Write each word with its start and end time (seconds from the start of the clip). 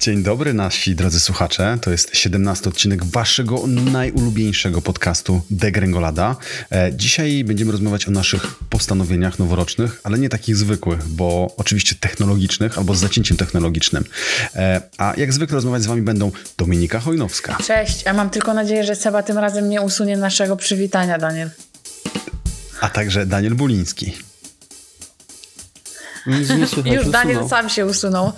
Dzień 0.00 0.22
dobry 0.22 0.54
nasi 0.54 0.94
drodzy 0.94 1.20
słuchacze. 1.20 1.78
To 1.80 1.90
jest 1.90 2.10
17 2.16 2.68
odcinek 2.68 3.04
waszego 3.04 3.66
najulubieńszego 3.66 4.82
podcastu 4.82 5.42
Degrengolada. 5.50 6.36
E, 6.72 6.90
dzisiaj 6.94 7.44
będziemy 7.44 7.72
rozmawiać 7.72 8.08
o 8.08 8.10
naszych 8.10 8.54
postanowieniach 8.70 9.38
noworocznych, 9.38 10.00
ale 10.04 10.18
nie 10.18 10.28
takich 10.28 10.56
zwykłych, 10.56 11.08
bo 11.08 11.54
oczywiście 11.56 11.94
technologicznych 12.00 12.78
albo 12.78 12.94
z 12.94 13.00
zacięciem 13.00 13.36
technologicznym. 13.36 14.04
E, 14.54 14.80
a 14.98 15.14
jak 15.16 15.32
zwykle 15.32 15.54
rozmawiać 15.54 15.82
z 15.82 15.86
wami 15.86 16.02
będą 16.02 16.32
Dominika 16.58 17.00
Hojnowska. 17.00 17.58
Cześć, 17.66 18.02
ja 18.02 18.12
mam 18.12 18.30
tylko 18.30 18.54
nadzieję, 18.54 18.84
że 18.84 18.96
Seba 18.96 19.22
tym 19.22 19.38
razem 19.38 19.68
nie 19.68 19.80
usunie 19.80 20.16
naszego 20.16 20.56
przywitania, 20.56 21.18
Daniel. 21.18 21.50
A 22.80 22.88
także 22.88 23.26
Daniel 23.26 23.54
Buliński. 23.54 24.29
Nic 26.26 26.50
nie 26.50 26.66
słychać, 26.66 26.92
Już 26.92 27.08
Daniel 27.08 27.36
usunął. 27.36 27.48
sam 27.48 27.68
się 27.68 27.86
usunął. 27.86 28.32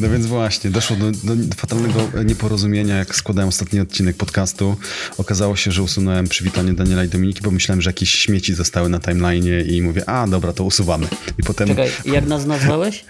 No 0.00 0.08
więc 0.10 0.26
właśnie, 0.26 0.70
doszło 0.70 0.96
do, 0.96 1.10
do 1.24 1.54
fatalnego 1.56 2.00
nieporozumienia, 2.24 2.96
jak 2.96 3.14
składałem 3.16 3.48
ostatni 3.48 3.80
odcinek 3.80 4.16
podcastu. 4.16 4.76
Okazało 5.18 5.56
się, 5.56 5.72
że 5.72 5.82
usunąłem 5.82 6.28
przywitanie 6.28 6.72
Daniela 6.72 7.04
i 7.04 7.08
Dominiki, 7.08 7.40
bo 7.42 7.50
myślałem, 7.50 7.82
że 7.82 7.90
jakieś 7.90 8.10
śmieci 8.10 8.54
zostały 8.54 8.88
na 8.88 8.98
timeline'ie 8.98 9.66
i 9.72 9.82
mówię, 9.82 10.08
a 10.08 10.26
dobra, 10.26 10.52
to 10.52 10.64
usuwamy. 10.64 11.06
I 11.38 11.42
potem... 11.42 11.68
Czekaj, 11.68 11.90
jak 12.04 12.26
nas 12.26 12.46
nazwałeś? 12.46 13.04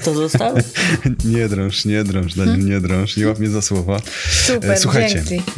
Kto 0.00 0.14
został? 0.14 0.54
nie 1.24 1.48
drąż, 1.48 1.84
nie 1.84 2.04
drąż, 2.04 2.34
Daniel, 2.34 2.64
nie 2.64 2.80
drąż, 2.80 3.16
nie 3.16 3.26
łap 3.28 3.38
mnie 3.38 3.48
za 3.50 3.62
słowa. 3.62 4.00
Super, 4.46 4.70
E, 4.70 4.76
Słuchajcie, 4.78 5.22
dzięki. 5.28 5.52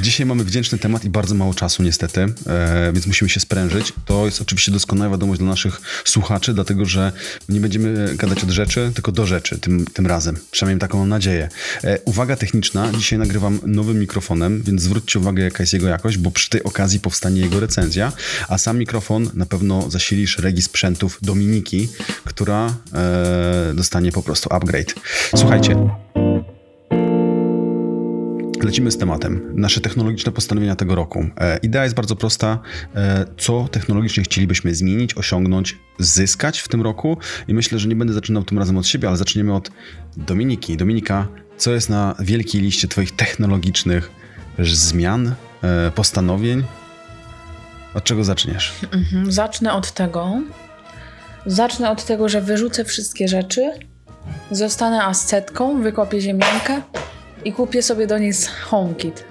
Dzisiaj 0.00 0.26
mamy 0.26 0.44
wdzięczny 0.44 0.78
temat 0.78 1.04
i 1.04 1.10
bardzo 1.10 1.34
mało 1.34 1.54
czasu 1.54 1.82
niestety, 1.82 2.20
e, 2.46 2.90
więc 2.92 3.06
musimy 3.06 3.28
się 3.28 3.40
sprężyć. 3.40 3.92
To 4.04 4.24
jest 4.24 4.42
oczywiście 4.42 4.72
doskonała 4.72 5.10
wiadomość 5.10 5.38
dla 5.38 5.48
naszych 5.48 5.80
słuchaczy, 6.04 6.54
dlatego 6.54 6.84
że 6.84 7.12
nie 7.48 7.60
będziemy 7.60 8.14
gadać 8.16 8.44
od 8.44 8.50
rzeczy, 8.50 8.90
tylko 8.94 9.12
do 9.12 9.26
rzeczy 9.26 9.58
tym, 9.58 9.84
tym 9.84 10.06
razem. 10.06 10.36
Przynajmniej 10.50 10.80
taką 10.80 10.98
mam 10.98 11.08
nadzieję. 11.08 11.48
E, 11.84 11.98
uwaga 12.04 12.36
techniczna, 12.36 12.92
dzisiaj 12.92 13.18
nagrywam 13.18 13.58
nowym 13.66 13.98
mikrofonem, 13.98 14.62
więc 14.62 14.82
zwróćcie 14.82 15.18
uwagę 15.18 15.42
jaka 15.42 15.62
jest 15.62 15.72
jego 15.72 15.88
jakość, 15.88 16.18
bo 16.18 16.30
przy 16.30 16.50
tej 16.50 16.62
okazji 16.62 17.00
powstanie 17.00 17.40
jego 17.40 17.60
recenzja, 17.60 18.12
a 18.48 18.58
sam 18.58 18.78
mikrofon 18.78 19.30
na 19.34 19.46
pewno 19.46 19.90
zasili 19.90 20.26
szeregi 20.26 20.62
sprzętów 20.62 21.18
Dominiki, 21.22 21.88
która 22.24 22.74
e, 22.94 23.72
dostanie 23.74 24.12
po 24.12 24.22
prostu 24.22 24.48
upgrade. 24.52 24.94
Słuchajcie, 25.36 25.76
Lecimy 28.64 28.90
z 28.90 28.98
tematem. 28.98 29.52
Nasze 29.54 29.80
technologiczne 29.80 30.32
postanowienia 30.32 30.76
tego 30.76 30.94
roku. 30.94 31.26
E, 31.38 31.58
idea 31.58 31.82
jest 31.82 31.94
bardzo 31.94 32.16
prosta. 32.16 32.58
E, 32.94 33.24
co 33.38 33.68
technologicznie 33.70 34.24
chcielibyśmy 34.24 34.74
zmienić, 34.74 35.16
osiągnąć, 35.16 35.78
zyskać 35.98 36.58
w 36.58 36.68
tym 36.68 36.82
roku? 36.82 37.18
I 37.48 37.54
myślę, 37.54 37.78
że 37.78 37.88
nie 37.88 37.96
będę 37.96 38.14
zaczynał 38.14 38.44
tym 38.44 38.58
razem 38.58 38.78
od 38.78 38.86
siebie, 38.86 39.08
ale 39.08 39.16
zaczniemy 39.16 39.54
od 39.54 39.70
Dominiki. 40.16 40.76
Dominika, 40.76 41.28
co 41.56 41.72
jest 41.74 41.90
na 41.90 42.14
wielkiej 42.18 42.60
liście 42.60 42.88
Twoich 42.88 43.16
technologicznych 43.16 44.10
zmian, 44.58 45.34
e, 45.62 45.90
postanowień? 45.90 46.64
Od 47.94 48.04
czego 48.04 48.24
zaczniesz? 48.24 48.72
Mhm, 48.92 49.32
Zacznę 49.32 49.72
od 49.72 49.92
tego. 49.92 50.42
Zacznę 51.46 51.90
od 51.90 52.04
tego, 52.04 52.28
że 52.28 52.40
wyrzucę 52.40 52.84
wszystkie 52.84 53.28
rzeczy, 53.28 53.70
zostanę 54.50 55.04
ascetką, 55.04 55.82
wykopię 55.82 56.20
ziemiankę 56.20 56.82
i 57.44 57.52
kupię 57.52 57.82
sobie 57.82 58.06
do 58.06 58.18
niej 58.18 58.32
HomeKit. 58.64 59.24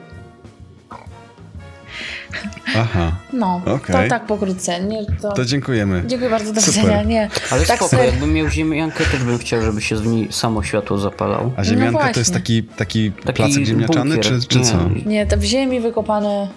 Aha, 2.78 3.12
No, 3.34 3.62
Okej. 3.66 3.96
to 4.04 4.10
tak 4.10 4.26
pokrótce. 4.26 4.84
Nie, 4.84 5.06
to... 5.22 5.32
to 5.32 5.46
dziękujemy. 5.46 6.04
Dziękuję 6.08 6.30
bardzo, 6.32 6.54
do 6.54 6.62
widzenia. 6.62 7.04
Nie, 7.04 7.30
Ale 7.52 7.66
tak 7.66 7.78
spoko, 7.78 8.04
jakbym 8.04 8.34
miał 8.34 8.50
ziemiankę, 8.50 9.06
też 9.06 9.24
bym 9.24 9.38
chciał, 9.38 9.62
żeby 9.62 9.82
się 9.82 9.98
z 9.98 10.06
niej 10.06 10.28
samo 10.32 10.64
światło 10.64 10.98
zapalało. 10.98 11.52
A 11.58 11.64
ziemianka 11.64 12.14
to 12.14 12.20
jest 12.20 12.34
taki, 12.34 12.64
taki, 12.64 13.12
Taki 13.12 13.34
placek 13.44 13.66
ziemniaczany, 13.66 14.16
bunkier. 14.16 14.40
czy, 14.42 14.48
czy 14.48 14.60
Nie, 14.60 14.66
co? 14.66 14.78
Nie, 15.06 15.26
to 15.26 15.38
w 15.38 15.44
ziemi 15.44 15.80
wykopany 15.80 16.48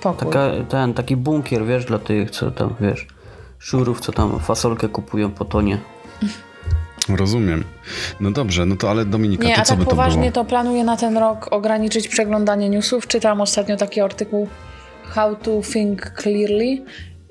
pokój. 0.00 0.26
Taka, 0.28 0.50
ten, 0.68 0.94
taki 0.94 1.16
bunkier, 1.16 1.66
wiesz, 1.66 1.84
dla 1.84 1.98
tych, 1.98 2.30
co 2.30 2.50
tam, 2.50 2.74
wiesz, 2.80 3.06
szurów, 3.58 4.00
co 4.00 4.12
tam 4.12 4.40
fasolkę 4.40 4.88
kupują 4.88 5.30
po 5.30 5.44
tonie. 5.44 5.78
Rozumiem. 7.08 7.64
No 8.20 8.30
dobrze, 8.30 8.66
no 8.66 8.76
to 8.76 8.90
ale 8.90 9.04
Dominika, 9.04 9.44
Nie, 9.44 9.54
to 9.54 9.62
co 9.62 9.68
tak 9.68 9.78
by 9.78 9.84
to 9.84 9.90
poważnie 9.90 10.22
było? 10.22 10.32
to 10.32 10.44
planuję 10.44 10.84
na 10.84 10.96
ten 10.96 11.16
rok 11.18 11.48
ograniczyć 11.50 12.08
przeglądanie 12.08 12.68
newsów. 12.68 13.06
Czytałam 13.06 13.40
ostatnio 13.40 13.76
taki 13.76 14.00
artykuł 14.00 14.48
How 15.04 15.36
to 15.36 15.60
Think 15.72 16.12
Clearly 16.22 16.82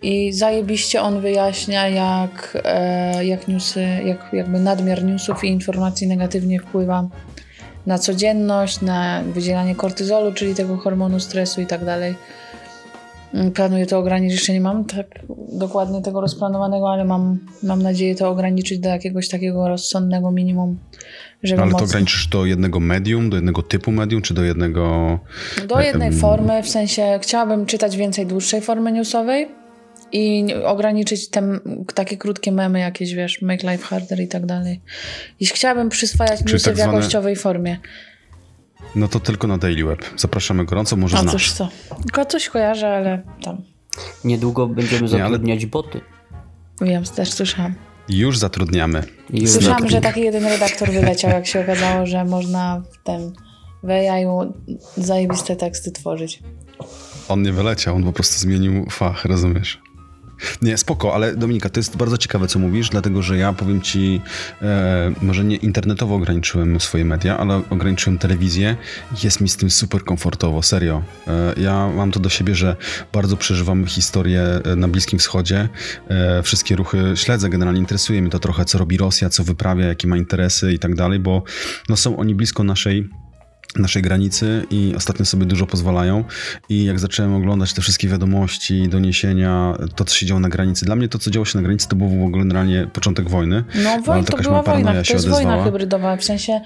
i 0.01 0.33
zajebiście 0.33 1.01
on 1.01 1.21
wyjaśnia, 1.21 1.87
jak, 1.87 2.57
e, 2.63 3.25
jak 3.25 3.47
newsy, 3.47 3.87
jak 4.05 4.33
jakby 4.33 4.59
nadmiar 4.59 5.03
newsów 5.03 5.43
i 5.43 5.47
informacji 5.47 6.07
negatywnie 6.07 6.59
wpływa 6.59 7.07
na 7.85 7.97
codzienność, 7.97 8.81
na 8.81 9.23
wydzielanie 9.33 9.75
kortyzolu, 9.75 10.33
czyli 10.33 10.55
tego 10.55 10.77
hormonu 10.77 11.19
stresu 11.19 11.61
i 11.61 11.65
tak 11.67 11.85
dalej. 11.85 12.15
Mm, 13.33 13.51
Planuję 13.51 13.85
to 13.85 13.99
ograniczyć, 13.99 14.39
jeszcze 14.39 14.53
nie 14.53 14.61
mam 14.61 14.85
tak 14.85 15.05
dokładnie 15.51 16.01
tego 16.01 16.21
rozplanowanego, 16.21 16.91
ale 16.91 17.05
mam, 17.05 17.39
mam 17.63 17.81
nadzieję 17.81 18.15
to 18.15 18.29
ograniczyć 18.29 18.79
do 18.79 18.89
jakiegoś 18.89 19.29
takiego 19.29 19.67
rozsądnego 19.67 20.31
minimum, 20.31 20.79
żeby 21.43 21.61
Ale 21.61 21.71
to 21.71 21.83
ograniczysz 21.83 22.27
do 22.27 22.45
jednego 22.45 22.79
medium, 22.79 23.29
do 23.29 23.37
jednego 23.37 23.61
typu 23.61 23.91
medium, 23.91 24.21
czy 24.21 24.33
do 24.33 24.43
jednego... 24.43 25.19
Do 25.67 25.81
jednej 25.81 26.11
formy, 26.11 26.63
w 26.63 26.69
sensie 26.69 27.19
chciałabym 27.21 27.65
czytać 27.65 27.97
więcej 27.97 28.25
dłuższej 28.25 28.61
formy 28.61 28.91
newsowej 28.91 29.47
i 30.11 30.45
ograniczyć 30.65 31.29
te 31.29 31.59
takie 31.93 32.17
krótkie 32.17 32.51
memy 32.51 32.79
jakieś, 32.79 33.13
wiesz, 33.13 33.41
make 33.41 33.63
life 33.63 33.83
harder 33.83 34.19
i 34.19 34.27
tak 34.27 34.45
dalej. 34.45 34.81
I 35.39 35.45
chciałabym 35.45 35.89
przyswajać 35.89 36.39
Czyli 36.39 36.53
newsy 36.53 36.65
tak 36.65 36.75
w 36.75 36.79
jakościowej 36.79 37.35
formie. 37.35 37.77
No 38.95 39.07
to 39.07 39.19
tylko 39.19 39.47
na 39.47 39.57
Daily 39.57 39.83
Web. 39.85 40.05
Zapraszamy 40.17 40.65
gorąco, 40.65 40.95
może 40.95 41.17
A 41.17 41.21
znasz. 41.21 41.31
cóż 41.33 41.51
co. 41.51 41.69
Tylko 42.01 42.25
coś 42.25 42.49
kojarzę, 42.49 42.87
ale 42.97 43.21
tam 43.43 43.57
Niedługo 44.23 44.67
będziemy 44.67 45.07
Nie, 45.07 45.13
ale- 45.13 45.19
zatrudniać 45.23 45.65
boty. 45.65 46.01
wiem, 46.81 47.03
też 47.03 47.31
słyszałam. 47.33 47.73
Już 48.09 48.37
zatrudniamy. 48.37 49.03
Już 49.29 49.49
Słyszałam, 49.49 49.89
że 49.89 50.01
taki 50.01 50.21
jeden 50.21 50.45
redaktor 50.45 50.91
wyleciał, 50.91 51.31
jak 51.31 51.47
się 51.47 51.61
okazało, 51.61 52.05
że 52.05 52.25
można 52.25 52.81
w 52.91 53.03
ten 53.03 53.33
w 53.83 53.89
AI 53.89 54.25
zajebiste 54.97 55.55
teksty 55.55 55.91
tworzyć. 55.91 56.43
On 57.29 57.41
nie 57.41 57.51
wyleciał, 57.51 57.95
on 57.95 58.03
po 58.03 58.13
prostu 58.13 58.39
zmienił 58.39 58.85
fach, 58.89 59.25
rozumiesz? 59.25 59.81
Nie, 60.61 60.77
spoko, 60.77 61.15
ale 61.15 61.35
Dominika, 61.35 61.69
to 61.69 61.79
jest 61.79 61.97
bardzo 61.97 62.17
ciekawe, 62.17 62.47
co 62.47 62.59
mówisz, 62.59 62.89
dlatego 62.89 63.21
że 63.21 63.37
ja 63.37 63.53
powiem 63.53 63.81
ci, 63.81 64.21
e, 64.61 65.11
może 65.21 65.43
nie 65.43 65.55
internetowo 65.55 66.15
ograniczyłem 66.15 66.79
swoje 66.79 67.05
media, 67.05 67.37
ale 67.37 67.61
ograniczyłem 67.69 68.17
telewizję. 68.17 68.75
Jest 69.23 69.41
mi 69.41 69.49
z 69.49 69.57
tym 69.57 69.69
super 69.69 70.03
komfortowo, 70.03 70.61
serio. 70.61 71.03
E, 71.27 71.53
ja 71.61 71.89
mam 71.89 72.11
to 72.11 72.19
do 72.19 72.29
siebie, 72.29 72.55
że 72.55 72.75
bardzo 73.13 73.37
przeżywam 73.37 73.85
historię 73.85 74.41
e, 74.41 74.75
na 74.75 74.87
Bliskim 74.87 75.19
Wschodzie. 75.19 75.69
E, 76.07 76.43
wszystkie 76.43 76.75
ruchy 76.75 77.13
śledzę, 77.15 77.49
generalnie 77.49 77.79
interesuje 77.79 78.21
mnie 78.21 78.31
to 78.31 78.39
trochę, 78.39 78.65
co 78.65 78.77
robi 78.77 78.97
Rosja, 78.97 79.29
co 79.29 79.43
wyprawia, 79.43 79.85
jakie 79.85 80.07
ma 80.07 80.17
interesy 80.17 80.73
i 80.73 80.79
tak 80.79 80.95
dalej, 80.95 81.19
bo 81.19 81.43
no, 81.89 81.97
są 81.97 82.17
oni 82.17 82.35
blisko 82.35 82.63
naszej 82.63 83.09
naszej 83.77 84.01
granicy 84.01 84.65
i 84.71 84.93
ostatnio 84.97 85.25
sobie 85.25 85.45
dużo 85.45 85.65
pozwalają 85.67 86.23
i 86.69 86.85
jak 86.85 86.99
zacząłem 86.99 87.35
oglądać 87.35 87.73
te 87.73 87.81
wszystkie 87.81 88.07
wiadomości, 88.07 88.87
doniesienia, 88.89 89.77
to 89.95 90.05
co 90.05 90.15
się 90.15 90.25
działo 90.25 90.39
na 90.39 90.49
granicy, 90.49 90.85
dla 90.85 90.95
mnie 90.95 91.07
to 91.07 91.19
co 91.19 91.31
działo 91.31 91.45
się 91.45 91.57
na 91.57 91.61
granicy 91.63 91.87
to 91.89 91.95
był 91.95 92.09
w 92.09 92.23
ogóle 92.25 92.43
generalnie 92.43 92.87
początek 92.93 93.29
wojny. 93.29 93.63
No 93.83 94.01
wojna, 94.01 94.27
to 94.27 94.37
była 94.37 94.61
wojna, 94.63 94.91
to 94.91 94.97
jest 94.97 95.11
odezwała. 95.11 95.35
wojna 95.35 95.63
hybrydowa, 95.63 96.17
w 96.17 96.23
sensie 96.23 96.61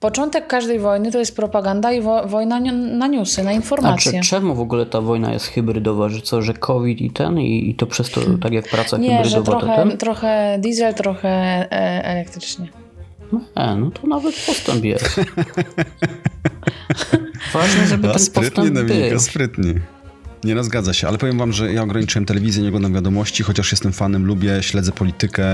początek 0.00 0.46
każdej 0.46 0.78
wojny 0.78 1.12
to 1.12 1.18
jest 1.18 1.36
propaganda 1.36 1.92
i 1.92 2.00
wo- 2.00 2.26
wojna 2.28 2.60
na 2.98 3.06
newsy, 3.06 3.42
na 3.44 3.50
A 3.50 3.52
czy, 3.52 3.56
informacje. 3.56 4.20
czemu 4.20 4.54
w 4.54 4.60
ogóle 4.60 4.86
ta 4.86 5.00
wojna 5.00 5.32
jest 5.32 5.46
hybrydowa? 5.46 6.08
Że 6.08 6.20
co, 6.20 6.42
że 6.42 6.54
COVID 6.54 7.00
i 7.00 7.10
ten 7.10 7.38
i, 7.38 7.70
i 7.70 7.74
to 7.74 7.86
przez 7.86 8.10
to, 8.10 8.20
tak 8.42 8.52
jak 8.52 8.68
praca 8.68 8.96
Nie, 8.96 9.08
że 9.24 9.30
hybrydowa, 9.36 9.52
to 9.52 9.66
trochę, 9.66 9.88
ten? 9.88 9.98
trochę 9.98 10.58
diesel, 10.60 10.94
trochę 10.94 11.28
e, 11.28 12.04
elektrycznie. 12.04 12.68
E, 13.54 13.76
no 13.76 13.90
to 13.90 14.06
nawet 14.06 14.34
postęp 14.46 14.84
jest. 14.84 15.16
Ważne, 17.52 17.86
żeby 17.86 18.06
No, 18.08 18.12
ten 18.14 18.22
sprytnie, 18.22 18.50
postęp 18.50 18.74
Dominika, 18.88 19.08
był. 19.10 19.20
sprytnie. 19.20 19.74
Nie 20.44 20.54
no, 20.54 20.64
zgadza 20.64 20.92
się, 20.94 21.08
ale 21.08 21.18
powiem 21.18 21.38
wam, 21.38 21.52
że 21.52 21.72
ja 21.72 21.82
ograniczyłem 21.82 22.26
telewizję, 22.26 22.62
nie 22.62 22.68
oglądam 22.68 22.94
wiadomości, 22.94 23.42
chociaż 23.42 23.70
jestem 23.72 23.92
fanem, 23.92 24.26
lubię, 24.26 24.62
śledzę 24.62 24.92
politykę, 24.92 25.44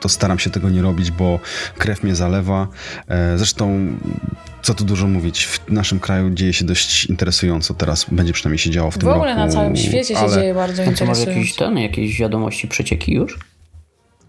to 0.00 0.08
staram 0.08 0.38
się 0.38 0.50
tego 0.50 0.70
nie 0.70 0.82
robić, 0.82 1.10
bo 1.10 1.40
krew 1.78 2.02
mnie 2.02 2.14
zalewa. 2.14 2.68
E, 3.08 3.38
Zresztą, 3.38 3.86
co 4.62 4.74
tu 4.74 4.84
dużo 4.84 5.06
mówić, 5.06 5.46
w 5.46 5.60
naszym 5.70 6.00
kraju 6.00 6.30
dzieje 6.30 6.52
się 6.52 6.64
dość 6.64 7.06
interesująco, 7.06 7.74
teraz 7.74 8.06
będzie 8.12 8.32
przynajmniej 8.32 8.58
się 8.58 8.70
działo 8.70 8.90
w 8.90 8.94
W 8.94 8.98
tym 8.98 9.08
ogóle 9.08 9.26
roku. 9.34 9.40
na 9.46 9.48
całym 9.48 9.76
świecie 9.76 10.14
się 10.14 10.18
ale- 10.20 10.34
dzieje 10.34 10.54
bardzo 10.54 10.82
A 10.82 10.84
co, 10.84 10.90
masz 10.90 10.98
interesująco. 11.00 11.30
jakiś 11.30 11.54
ten, 11.54 11.78
jakieś 11.78 12.18
wiadomości, 12.18 12.68
przecieki 12.68 13.12
już? 13.12 13.38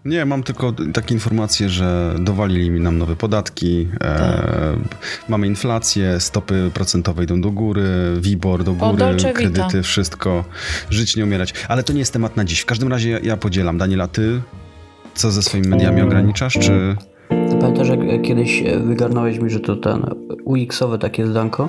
Nie, 0.08 0.24
mam 0.24 0.42
tylko 0.42 0.72
takie 0.92 1.14
informacje, 1.14 1.68
że 1.68 2.14
dowalili 2.18 2.70
mi 2.70 2.80
nam 2.80 2.98
nowe 2.98 3.16
podatki, 3.16 3.88
e, 4.00 4.76
mamy 5.28 5.46
inflację, 5.46 6.20
stopy 6.20 6.70
procentowe 6.74 7.24
idą 7.24 7.40
do 7.40 7.50
góry, 7.50 7.82
WIBOR 8.20 8.64
do 8.64 8.72
góry, 8.72 9.14
Vita. 9.16 9.32
kredyty, 9.32 9.82
wszystko. 9.82 10.44
Żyć, 10.90 11.16
nie 11.16 11.24
umierać. 11.24 11.54
Ale 11.68 11.82
to 11.82 11.92
nie 11.92 11.98
jest 11.98 12.12
temat 12.12 12.36
na 12.36 12.44
dziś. 12.44 12.60
W 12.60 12.66
każdym 12.66 12.88
razie 12.88 13.10
ja, 13.10 13.18
ja 13.22 13.36
podzielam. 13.36 13.78
Daniela, 13.78 14.08
ty 14.08 14.40
co 15.14 15.30
ze 15.30 15.42
swoimi 15.42 15.68
mediami 15.68 16.02
ograniczasz, 16.02 16.58
czy... 16.58 16.96
Pamiętasz, 17.60 17.88
jak 17.88 18.04
jak 18.04 18.22
kiedyś 18.22 18.62
e, 18.62 18.78
wygarnąłeś 18.78 19.38
mi, 19.38 19.50
że 19.50 19.60
to 19.60 19.76
ten 19.76 20.06
UX-owe 20.44 20.98
takie 20.98 21.26
zdanko, 21.26 21.68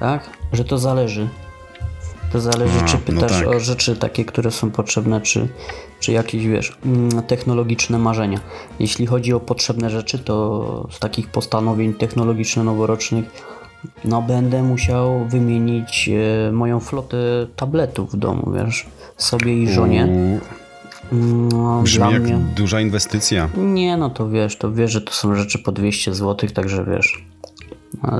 tak? 0.00 0.30
Że 0.52 0.64
to 0.64 0.78
zależy. 0.78 1.28
To 2.34 2.40
zależy, 2.40 2.78
A, 2.82 2.84
czy 2.84 2.94
no 2.94 3.00
pytasz 3.06 3.32
tak. 3.32 3.48
o 3.48 3.60
rzeczy 3.60 3.96
takie, 3.96 4.24
które 4.24 4.50
są 4.50 4.70
potrzebne, 4.70 5.20
czy, 5.20 5.48
czy 6.00 6.12
jakieś, 6.12 6.46
wiesz, 6.46 6.76
mm, 6.86 7.22
technologiczne 7.22 7.98
marzenia. 7.98 8.40
Jeśli 8.78 9.06
chodzi 9.06 9.32
o 9.32 9.40
potrzebne 9.40 9.90
rzeczy, 9.90 10.18
to 10.18 10.88
z 10.90 10.98
takich 10.98 11.28
postanowień 11.28 11.94
technologiczno-noworocznych, 11.94 13.24
no 14.04 14.22
będę 14.22 14.62
musiał 14.62 15.24
wymienić 15.28 16.10
e, 16.48 16.52
moją 16.52 16.80
flotę 16.80 17.16
tabletów 17.56 18.12
w 18.12 18.16
domu, 18.16 18.52
wiesz, 18.54 18.86
sobie 19.16 19.62
i 19.62 19.68
żonie. 19.72 20.06
U, 21.12 21.16
No, 21.52 21.82
Brzmi 21.82 22.12
jak 22.12 22.22
mnie... 22.22 22.38
duża 22.56 22.80
inwestycja. 22.80 23.48
Nie, 23.56 23.96
no 23.96 24.10
to 24.10 24.28
wiesz, 24.28 24.56
to 24.56 24.72
wiesz, 24.72 24.92
że 24.92 25.00
to 25.00 25.12
są 25.12 25.34
rzeczy 25.34 25.58
po 25.58 25.72
200 25.72 26.14
zł, 26.14 26.50
także 26.50 26.84
wiesz, 26.84 27.24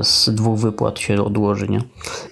z 0.03 0.29
dwóch 0.29 0.59
wypłat 0.59 0.99
się 0.99 1.23
odłoży, 1.23 1.67
nie? 1.67 1.79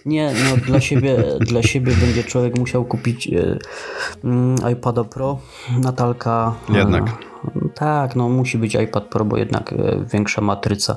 Nie, 0.05 0.33
no 0.49 0.57
dla 0.65 0.81
siebie, 0.81 1.23
dla 1.49 1.63
siebie 1.63 1.93
będzie 1.95 2.23
człowiek 2.23 2.57
musiał 2.59 2.85
kupić 2.85 3.27
e, 3.27 3.57
mm, 4.23 4.55
iPada 4.73 5.03
Pro, 5.03 5.39
Natalka. 5.79 6.53
e, 6.69 6.77
Jednak. 6.77 7.03
tak, 7.75 8.15
no 8.15 8.29
musi 8.29 8.57
być 8.57 8.75
iPad 8.75 9.03
Pro, 9.05 9.25
bo 9.25 9.37
jednak 9.37 9.73
e, 9.73 10.05
większa 10.13 10.41
matryca. 10.41 10.95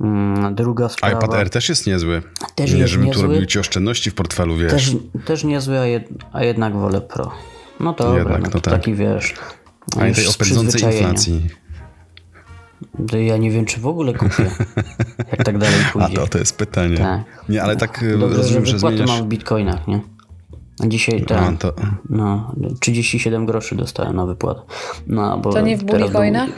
Mm, 0.00 0.54
druga 0.54 0.88
sprawa. 0.88 1.18
iPad 1.18 1.34
Air 1.34 1.50
też 1.50 1.68
jest 1.68 1.86
niezły. 1.86 2.22
Też 2.54 2.72
nie, 2.72 2.78
jest 2.78 2.92
żebym 2.92 3.06
niezły. 3.06 3.22
tu 3.22 3.28
robił 3.28 3.46
ci 3.46 3.58
oszczędności 3.58 4.10
w 4.10 4.14
portfelu, 4.14 4.56
wiesz. 4.56 4.72
Też, 4.72 4.96
też 5.24 5.44
niezły, 5.44 5.78
a, 5.78 5.86
jed, 5.86 6.08
a 6.32 6.44
jednak 6.44 6.76
wolę 6.76 7.00
Pro. 7.00 7.30
No 7.80 7.92
dobra, 7.92 8.18
Jednak, 8.18 8.42
no 8.42 8.46
to 8.46 8.50
to 8.52 8.60
tak. 8.60 8.74
taki 8.74 8.94
wiesz. 8.94 9.34
A 9.96 9.98
tej 10.14 10.26
opędzącej 10.26 10.82
inflacji. 10.82 11.46
Ja 13.26 13.36
nie 13.36 13.50
wiem, 13.50 13.64
czy 13.64 13.80
w 13.80 13.86
ogóle 13.86 14.14
kupię, 14.14 14.50
jak 15.32 15.44
tak 15.44 15.58
dalej 15.58 15.76
A 15.88 15.92
pójdzie. 15.92 16.16
to, 16.16 16.26
to 16.26 16.38
jest 16.38 16.56
pytanie. 16.56 16.96
Tak. 16.96 17.20
Nie, 17.48 17.62
ale 17.62 17.76
tak 17.76 18.04
Dobrze, 18.18 18.36
rozumiem, 18.36 18.66
że 18.66 18.70
że 18.70 18.76
wypłaty 18.76 18.96
zmieniasz... 18.96 19.16
mam 19.16 19.26
w 19.26 19.28
bitcoinach, 19.28 19.88
nie? 19.88 20.00
A 20.84 20.86
dzisiaj 20.86 21.22
A, 21.22 21.28
ten, 21.28 21.56
to... 21.56 21.72
no, 22.10 22.54
37 22.80 23.46
groszy 23.46 23.74
dostałem 23.76 24.16
na 24.16 24.26
wypłatę. 24.26 24.60
No, 25.06 25.38
bo 25.38 25.52
To 25.52 25.60
nie 25.60 25.76
w 25.76 25.84
bulikoinach? 25.84 26.50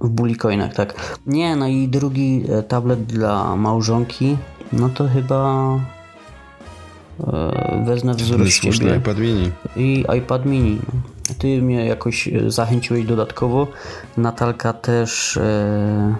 W 0.00 0.08
bulikoinach, 0.08 0.74
tak. 0.74 1.18
Nie, 1.26 1.56
no 1.56 1.68
i 1.68 1.88
drugi 1.88 2.44
e, 2.48 2.62
tablet 2.62 3.04
dla 3.06 3.56
małżonki, 3.56 4.36
no 4.72 4.88
to 4.88 5.08
chyba 5.08 5.68
e, 7.26 7.84
wezmę 7.86 8.14
wzór 8.14 8.50
z 8.50 8.60
ciebie 8.60 8.96
iPad 8.96 9.18
mini. 9.18 9.50
i 9.76 10.04
iPad 10.18 10.46
mini. 10.46 10.78
Ty 11.38 11.62
mnie 11.62 11.86
jakoś 11.86 12.28
e, 12.28 12.50
zachęciłeś 12.50 13.04
dodatkowo. 13.04 13.68
Natalka 14.16 14.72
też, 14.72 15.36
e, 15.36 16.14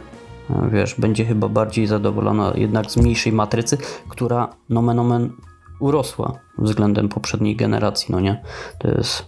wiesz, 0.72 0.94
będzie 0.98 1.24
chyba 1.24 1.48
bardziej 1.48 1.86
zadowolona 1.86 2.52
jednak 2.54 2.90
z 2.90 2.96
mniejszej 2.96 3.32
matrycy, 3.32 3.78
która 4.08 4.48
nomen 4.68 4.98
omen 4.98 5.32
urosła 5.80 6.38
względem 6.58 7.08
poprzedniej 7.08 7.56
generacji, 7.56 8.06
no 8.10 8.20
nie? 8.20 8.42
To 8.78 8.88
jest, 8.88 9.18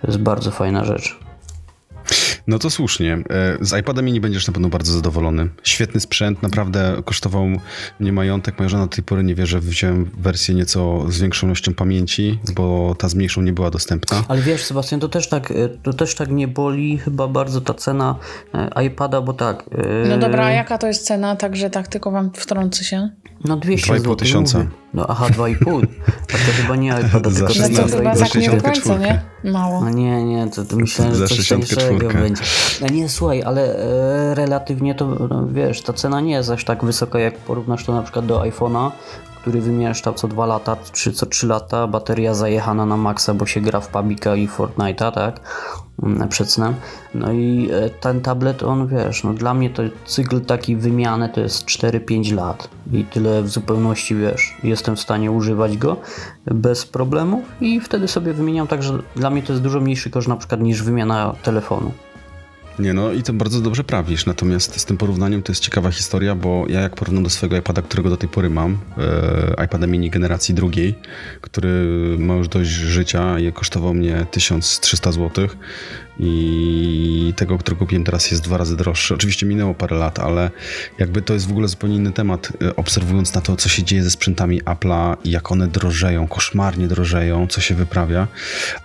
to 0.00 0.06
jest 0.06 0.20
bardzo 0.20 0.50
fajna 0.50 0.84
rzecz. 0.84 1.27
No 2.48 2.58
to 2.58 2.70
słusznie. 2.70 3.12
E, 3.30 3.58
Z 3.60 3.80
iPada 3.80 4.02
mini 4.02 4.20
będziesz 4.20 4.46
na 4.46 4.52
pewno 4.52 4.68
bardzo 4.68 4.92
zadowolony. 4.92 5.48
Świetny 5.62 6.00
sprzęt, 6.00 6.42
naprawdę 6.42 7.02
kosztował 7.04 7.46
mnie 8.00 8.12
majątek. 8.12 8.58
Moja 8.58 8.68
żona 8.68 8.86
do 8.86 8.92
tej 8.94 9.04
pory 9.04 9.24
nie 9.24 9.34
wie, 9.34 9.46
że 9.46 9.60
wziąłem 9.60 10.10
wersję 10.18 10.54
nieco 10.54 11.04
z 11.08 11.20
większą 11.20 11.46
ilością 11.46 11.74
pamięci, 11.74 12.38
bo 12.54 12.94
ta 12.98 13.08
z 13.08 13.14
mniejszą 13.14 13.42
nie 13.42 13.52
była 13.52 13.70
dostępna. 13.70 14.24
Ale 14.28 14.42
wiesz, 14.42 14.64
Sebastian, 14.64 15.00
to 15.00 15.08
też 15.08 15.28
tak, 15.28 15.50
e, 15.50 15.54
to 15.82 15.92
też 15.92 16.14
tak 16.14 16.30
nie 16.30 16.48
boli 16.48 16.98
chyba 16.98 17.28
bardzo 17.28 17.60
ta 17.60 17.74
cena 17.74 18.16
e, 18.54 18.84
iPada, 18.86 19.20
bo 19.20 19.32
tak. 19.32 19.64
e, 20.04 20.08
No 20.08 20.18
dobra, 20.18 20.44
a 20.46 20.50
jaka 20.50 20.78
to 20.78 20.86
jest 20.86 21.04
cena? 21.06 21.36
Także 21.36 21.70
tak 21.70 21.88
tylko 21.88 22.10
wam 22.10 22.30
wtrącę 22.34 22.84
się. 22.84 23.10
No 23.44 23.56
200 23.56 23.86
Dwa 23.86 23.94
i 23.94 23.98
pół 23.98 24.04
zł. 24.04 24.16
tysiąca. 24.16 24.66
No 24.94 25.06
aha, 25.08 25.26
2,5. 25.28 25.86
A 26.28 26.32
to 26.32 26.62
chyba 26.62 26.76
nie 26.76 26.88
iPada, 27.08 27.30
Za 27.30 27.46
tylko 27.46 27.52
No 27.62 27.68
to 27.68 27.68
16, 27.68 27.96
chyba 27.96 28.16
za 28.16 28.24
tak 28.24 28.34
nie 28.34 28.50
do 28.50 28.56
64. 28.60 28.62
końca, 28.96 28.98
nie? 29.44 29.52
Mało. 29.52 29.84
No 29.84 29.90
nie, 29.90 30.24
nie, 30.24 30.50
to, 30.50 30.64
to 30.64 30.76
myślałem, 30.76 31.14
że 31.14 31.20
Za 31.20 31.26
coś 31.28 31.36
64. 31.38 31.98
tańszego 31.98 32.20
będzie. 32.20 32.37
No 32.80 32.86
nie, 32.88 33.08
słuchaj, 33.08 33.42
ale 33.42 33.76
e, 33.76 34.34
relatywnie 34.34 34.94
to, 34.94 35.06
no, 35.06 35.46
wiesz, 35.46 35.82
ta 35.82 35.92
cena 35.92 36.20
nie 36.20 36.32
jest 36.32 36.50
aż 36.50 36.64
tak 36.64 36.84
wysoka, 36.84 37.18
jak 37.18 37.38
porównasz 37.38 37.84
to 37.84 37.92
na 37.92 38.02
przykład 38.02 38.26
do 38.26 38.40
iPhone'a, 38.40 38.90
który 39.40 39.60
wymieszczał 39.60 40.14
co 40.14 40.28
2 40.28 40.46
lata, 40.46 40.76
czy 40.92 41.12
co 41.12 41.26
3 41.26 41.46
lata, 41.46 41.86
bateria 41.86 42.34
zajechana 42.34 42.86
na 42.86 42.96
maksa, 42.96 43.34
bo 43.34 43.46
się 43.46 43.60
gra 43.60 43.80
w 43.80 43.88
Pabika 43.88 44.36
i 44.36 44.48
Fortnite'a, 44.48 45.12
tak? 45.12 45.40
Mm, 46.02 46.28
Przed 46.28 46.50
snem. 46.50 46.74
No 47.14 47.32
i 47.32 47.70
e, 47.72 47.90
ten 47.90 48.20
tablet, 48.20 48.62
on 48.62 48.86
wiesz, 48.86 49.24
no 49.24 49.34
dla 49.34 49.54
mnie 49.54 49.70
to 49.70 49.82
cykl 50.04 50.40
taki 50.40 50.76
wymiany 50.76 51.28
to 51.28 51.40
jest 51.40 51.66
4-5 51.66 52.34
lat 52.34 52.68
i 52.92 53.04
tyle 53.04 53.42
w 53.42 53.48
zupełności, 53.48 54.14
wiesz, 54.14 54.56
jestem 54.62 54.96
w 54.96 55.00
stanie 55.00 55.30
używać 55.30 55.76
go 55.76 55.96
bez 56.46 56.86
problemów 56.86 57.44
i 57.60 57.80
wtedy 57.80 58.08
sobie 58.08 58.32
wymieniam, 58.32 58.66
także 58.66 58.98
dla 59.16 59.30
mnie 59.30 59.42
to 59.42 59.52
jest 59.52 59.62
dużo 59.62 59.80
mniejszy 59.80 60.10
koszt 60.10 60.28
na 60.28 60.36
przykład 60.36 60.60
niż 60.60 60.82
wymiana 60.82 61.34
telefonu. 61.42 61.92
Nie 62.78 62.94
no 62.94 63.12
i 63.12 63.22
to 63.22 63.32
bardzo 63.32 63.60
dobrze 63.60 63.84
prawisz, 63.84 64.26
natomiast 64.26 64.80
z 64.80 64.84
tym 64.84 64.96
porównaniem 64.96 65.42
to 65.42 65.52
jest 65.52 65.62
ciekawa 65.62 65.90
historia, 65.90 66.34
bo 66.34 66.66
ja 66.68 66.80
jak 66.80 66.94
porównam 66.94 67.24
do 67.24 67.30
swojego 67.30 67.56
iPada, 67.56 67.82
którego 67.82 68.10
do 68.10 68.16
tej 68.16 68.28
pory 68.28 68.50
mam, 68.50 68.78
e, 69.58 69.64
iPada 69.64 69.86
mini 69.86 70.10
generacji 70.10 70.54
drugiej, 70.54 70.94
który 71.40 71.86
ma 72.18 72.34
już 72.34 72.48
dość 72.48 72.70
życia 72.70 73.38
i 73.38 73.52
kosztował 73.52 73.94
mnie 73.94 74.26
1300 74.30 75.12
zł 75.12 75.48
i 76.18 77.34
tego, 77.36 77.58
którego 77.58 77.78
kupiłem 77.78 78.04
teraz 78.04 78.30
jest 78.30 78.42
dwa 78.44 78.56
razy 78.56 78.76
droższy. 78.76 79.14
Oczywiście 79.14 79.46
minęło 79.46 79.74
parę 79.74 79.96
lat, 79.96 80.18
ale 80.18 80.50
jakby 80.98 81.22
to 81.22 81.34
jest 81.34 81.48
w 81.48 81.50
ogóle 81.50 81.68
zupełnie 81.68 81.96
inny 81.96 82.12
temat, 82.12 82.52
e, 82.62 82.76
obserwując 82.76 83.34
na 83.34 83.40
to, 83.40 83.56
co 83.56 83.68
się 83.68 83.82
dzieje 83.82 84.02
ze 84.02 84.10
sprzętami 84.10 84.62
Apple'a 84.62 85.16
jak 85.24 85.52
one 85.52 85.66
drożeją, 85.68 86.28
koszmarnie 86.28 86.88
drożeją, 86.88 87.46
co 87.46 87.60
się 87.60 87.74
wyprawia, 87.74 88.26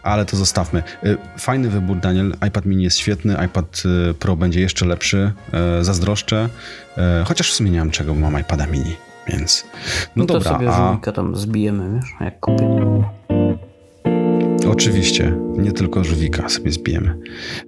ale 0.03 0.25
to 0.25 0.37
zostawmy. 0.37 0.83
E, 1.03 1.17
Fajny 1.39 1.69
wybór, 1.69 1.97
Daniel. 1.97 2.35
iPad 2.47 2.65
mini 2.65 2.83
jest 2.83 2.97
świetny, 2.97 3.37
iPad 3.45 3.83
e, 4.09 4.13
Pro 4.13 4.35
będzie 4.35 4.61
jeszcze 4.61 4.85
lepszy, 4.85 5.31
zazdroszczę, 5.81 6.49
chociaż 7.25 7.51
w 7.51 7.53
sumie 7.53 7.71
nie 7.71 7.79
mam 7.79 7.91
czego, 7.91 8.13
bo 8.13 8.19
mam 8.29 8.41
iPada 8.41 8.67
mini, 8.67 8.95
więc 9.27 9.65
no, 10.15 10.23
No, 10.23 10.25
to 10.25 10.33
dobra, 10.33 10.51
sobie 10.51 10.69
a 11.07 11.11
tam 11.11 11.35
zbijemy, 11.35 11.99
wiesz, 11.99 12.09
jak 12.21 12.39
kupię. 12.39 13.03
Oczywiście, 14.67 15.37
nie 15.57 15.71
tylko 15.71 16.03
żywika 16.03 16.49
sobie 16.49 16.71
zbijemy. 16.71 17.17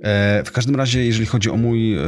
E, 0.02 0.44
w 0.46 0.52
każdym 0.52 0.76
razie, 0.76 1.06
jeżeli 1.06 1.26
chodzi 1.26 1.50
o, 1.50 1.58
mój, 1.58 1.96
e, 1.96 2.02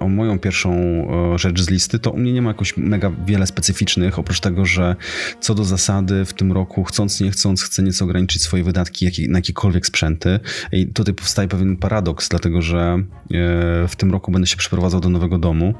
o 0.00 0.08
moją 0.08 0.38
pierwszą 0.38 0.72
e, 0.72 1.38
rzecz 1.38 1.62
z 1.62 1.70
listy, 1.70 1.98
to 1.98 2.10
u 2.10 2.16
mnie 2.16 2.32
nie 2.32 2.42
ma 2.42 2.50
jakoś 2.50 2.76
mega 2.76 3.12
wiele 3.26 3.46
specyficznych, 3.46 4.18
oprócz 4.18 4.40
tego, 4.40 4.66
że 4.66 4.96
co 5.40 5.54
do 5.54 5.64
zasady 5.64 6.24
w 6.24 6.32
tym 6.32 6.52
roku, 6.52 6.84
chcąc 6.84 7.20
nie 7.20 7.30
chcąc, 7.30 7.62
chcę 7.62 7.82
nieco 7.82 8.04
ograniczyć 8.04 8.42
swoje 8.42 8.64
wydatki 8.64 9.28
na 9.28 9.38
jakiekolwiek 9.38 9.86
sprzęty. 9.86 10.40
I 10.72 10.86
tutaj 10.86 11.14
powstaje 11.14 11.48
pewien 11.48 11.76
paradoks, 11.76 12.28
dlatego 12.28 12.62
że 12.62 12.98
w 13.88 13.96
tym 13.96 14.12
roku 14.12 14.32
będę 14.32 14.46
się 14.46 14.56
przeprowadzał 14.56 15.00
do 15.00 15.08
nowego 15.08 15.38
domu 15.38 15.74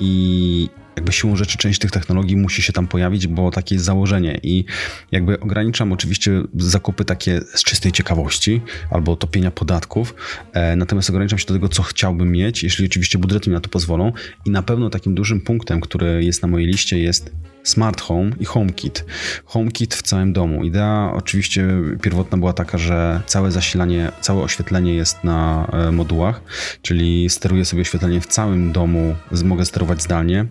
i 0.00 0.68
jakby 0.96 1.12
siłą 1.12 1.36
rzeczy 1.36 1.58
część 1.58 1.78
tych 1.78 1.90
technologii 1.90 2.36
musi 2.36 2.62
się 2.62 2.72
tam 2.72 2.86
pojawić, 2.86 3.26
bo 3.26 3.50
takie 3.50 3.74
jest 3.74 3.84
założenie 3.84 4.40
i 4.42 4.64
jakby 5.12 5.40
ograniczam 5.40 5.92
oczywiście 5.92 6.42
zakupy 6.54 7.04
takie 7.04 7.40
z 7.54 7.64
czystej 7.64 7.92
ciekawości 7.92 8.60
albo 8.90 9.16
topienia 9.16 9.50
podatków, 9.50 10.14
e, 10.52 10.76
natomiast 10.76 11.10
ograniczam 11.10 11.38
się 11.38 11.46
do 11.46 11.54
tego, 11.54 11.68
co 11.68 11.82
chciałbym 11.82 12.32
mieć, 12.32 12.62
jeśli 12.62 12.86
oczywiście 12.86 13.18
budżety 13.18 13.50
mi 13.50 13.54
na 13.54 13.60
to 13.60 13.68
pozwolą 13.68 14.12
i 14.46 14.50
na 14.50 14.62
pewno 14.62 14.90
takim 14.90 15.14
dużym 15.14 15.40
punktem, 15.40 15.80
który 15.80 16.24
jest 16.24 16.42
na 16.42 16.48
mojej 16.48 16.66
liście 16.68 16.98
jest 16.98 17.30
Smart 17.62 18.00
Home 18.00 18.30
i 18.40 18.44
HomeKit. 18.44 19.04
HomeKit 19.44 19.94
w 19.94 20.02
całym 20.02 20.32
domu. 20.32 20.64
Idea 20.64 21.12
oczywiście 21.14 21.68
pierwotna 22.02 22.38
była 22.38 22.52
taka, 22.52 22.78
że 22.78 23.20
całe 23.26 23.52
zasilanie, 23.52 24.12
całe 24.20 24.42
oświetlenie 24.42 24.94
jest 24.94 25.24
na 25.24 25.70
e, 25.72 25.92
modułach, 25.92 26.40
czyli 26.82 27.30
steruję 27.30 27.64
sobie 27.64 27.82
oświetlenie 27.82 28.20
w 28.20 28.26
całym 28.26 28.72
domu, 28.72 29.14
mogę 29.44 29.64
sterować 29.64 30.02
zdalnie 30.02 30.46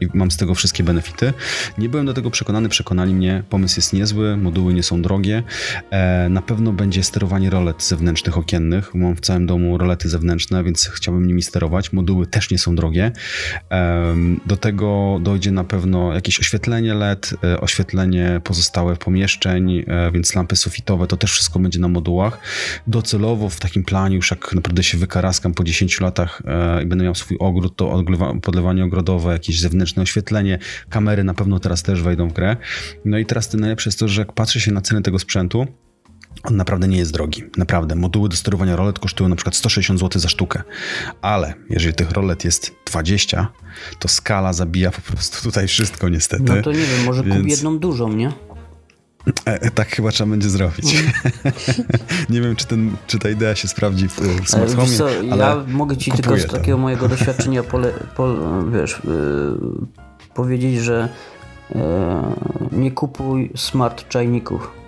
i 0.00 0.08
mam 0.14 0.30
z 0.30 0.36
tego 0.36 0.54
wszystkie 0.54 0.84
benefity. 0.84 1.32
Nie 1.78 1.88
byłem 1.88 2.06
do 2.06 2.14
tego 2.14 2.30
przekonany, 2.30 2.68
przekonali 2.68 3.14
mnie, 3.14 3.42
pomysł 3.50 3.78
jest 3.78 3.92
niezły, 3.92 4.36
moduły 4.36 4.74
nie 4.74 4.82
są 4.82 5.02
drogie. 5.02 5.42
E, 5.90 6.28
Na 6.28 6.42
pewno 6.42 6.72
będzie 6.72 7.02
sterowanie 7.02 7.50
rolet 7.50 7.82
zewnętrznych 7.82 8.38
okiennych. 8.38 8.94
Mam 8.94 9.16
w 9.16 9.20
całym 9.20 9.46
domu 9.46 9.78
rolety 9.78 10.08
zewnętrzne, 10.08 10.64
więc 10.64 10.86
chciałbym 10.86 11.26
nimi 11.26 11.42
sterować. 11.42 11.92
Moduły 11.92 12.26
też 12.26 12.50
nie 12.50 12.58
są 12.58 12.74
drogie. 12.74 13.12
Do 14.46 14.56
tego 14.56 15.18
dojdzie 15.22 15.50
na 15.50 15.64
pewno 15.64 16.14
jakieś 16.14 16.40
oświetlenie 16.40 16.94
LED, 16.94 17.34
e, 17.44 17.60
oświetlenie 17.60 18.40
pozostałe 18.44 18.96
pomieszczeń, 18.96 19.84
e, 19.86 20.10
więc 20.12 20.34
lampy 20.34 20.56
sufitowe, 20.56 21.06
to 21.06 21.16
też 21.16 21.32
wszystko 21.32 21.58
będzie 21.58 21.78
na 21.78 21.88
modułach. 21.88 22.38
Docelowo 22.86 23.48
w 23.48 23.60
takim 23.60 23.84
planie, 23.84 24.16
już 24.16 24.30
jak 24.30 24.54
naprawdę 24.54 24.82
się 24.82 24.98
wykaraskam 24.98 25.54
po 25.54 25.64
10 25.64 26.00
latach 26.00 26.42
e, 26.44 26.82
i 26.82 26.86
będę 26.86 27.04
miał 27.04 27.14
swój 27.14 27.36
ogród, 27.40 27.76
to 27.76 28.04
podlewanie 28.42 28.84
ogrodowe, 28.84 29.32
jakieś 29.32 29.49
zewnętrzne 29.58 30.02
oświetlenie, 30.02 30.58
kamery 30.88 31.24
na 31.24 31.34
pewno 31.34 31.58
teraz 31.58 31.82
też 31.82 32.02
wejdą 32.02 32.28
w 32.28 32.32
grę. 32.32 32.56
No 33.04 33.18
i 33.18 33.26
teraz 33.26 33.48
to 33.48 33.58
najlepsze 33.58 33.88
jest 33.88 33.98
to, 33.98 34.08
że 34.08 34.20
jak 34.20 34.32
patrzę 34.32 34.60
się 34.60 34.72
na 34.72 34.80
cenę 34.80 35.02
tego 35.02 35.18
sprzętu, 35.18 35.66
On 36.42 36.56
naprawdę 36.56 36.88
nie 36.88 36.98
jest 36.98 37.12
drogi. 37.12 37.42
Naprawdę. 37.56 37.94
Moduły 37.94 38.28
do 38.28 38.36
sterowania 38.36 38.76
rolet 38.76 38.98
kosztują 38.98 39.28
na 39.28 39.36
przykład 39.36 39.56
160 39.56 40.00
zł 40.00 40.20
za 40.20 40.28
sztukę. 40.28 40.62
Ale 41.22 41.54
jeżeli 41.70 41.94
tych 41.94 42.10
rolet 42.10 42.44
jest 42.44 42.72
20, 42.86 43.48
to 43.98 44.08
skala 44.08 44.52
zabija 44.52 44.90
po 44.90 45.00
prostu 45.00 45.42
tutaj 45.42 45.68
wszystko 45.68 46.08
niestety. 46.08 46.42
No 46.42 46.62
to 46.62 46.72
nie 46.72 46.78
wiem, 46.78 47.04
może 47.04 47.22
kup 47.22 47.32
Więc- 47.32 47.50
jedną 47.50 47.78
dużą, 47.78 48.12
nie? 48.12 48.32
E, 49.46 49.62
e, 49.62 49.70
tak 49.70 49.88
chyba 49.88 50.10
trzeba 50.10 50.30
będzie 50.30 50.50
zrobić. 50.50 51.04
nie 52.30 52.40
wiem, 52.40 52.56
czy, 52.56 52.66
ten, 52.66 52.96
czy 53.06 53.18
ta 53.18 53.30
idea 53.30 53.54
się 53.54 53.68
sprawdzi 53.68 54.08
w, 54.08 54.20
w 54.20 54.48
smart 54.48 54.66
Wiesz 54.66 54.76
home, 54.76 54.96
co, 54.96 55.22
ja 55.22 55.64
mogę 55.68 55.96
ci 55.96 56.12
tylko 56.12 56.38
z 56.38 56.46
to. 56.46 56.52
takiego 56.52 56.78
mojego 56.78 57.08
doświadczenia 57.08 57.62
pole, 57.62 57.92
po, 58.16 58.34
wiesz, 58.72 59.00
yy, 59.04 59.58
powiedzieć, 60.34 60.78
że 60.78 61.08
yy, 61.74 61.80
nie 62.72 62.90
kupuj 62.90 63.52
smart 63.56 64.08
czajników. 64.08 64.79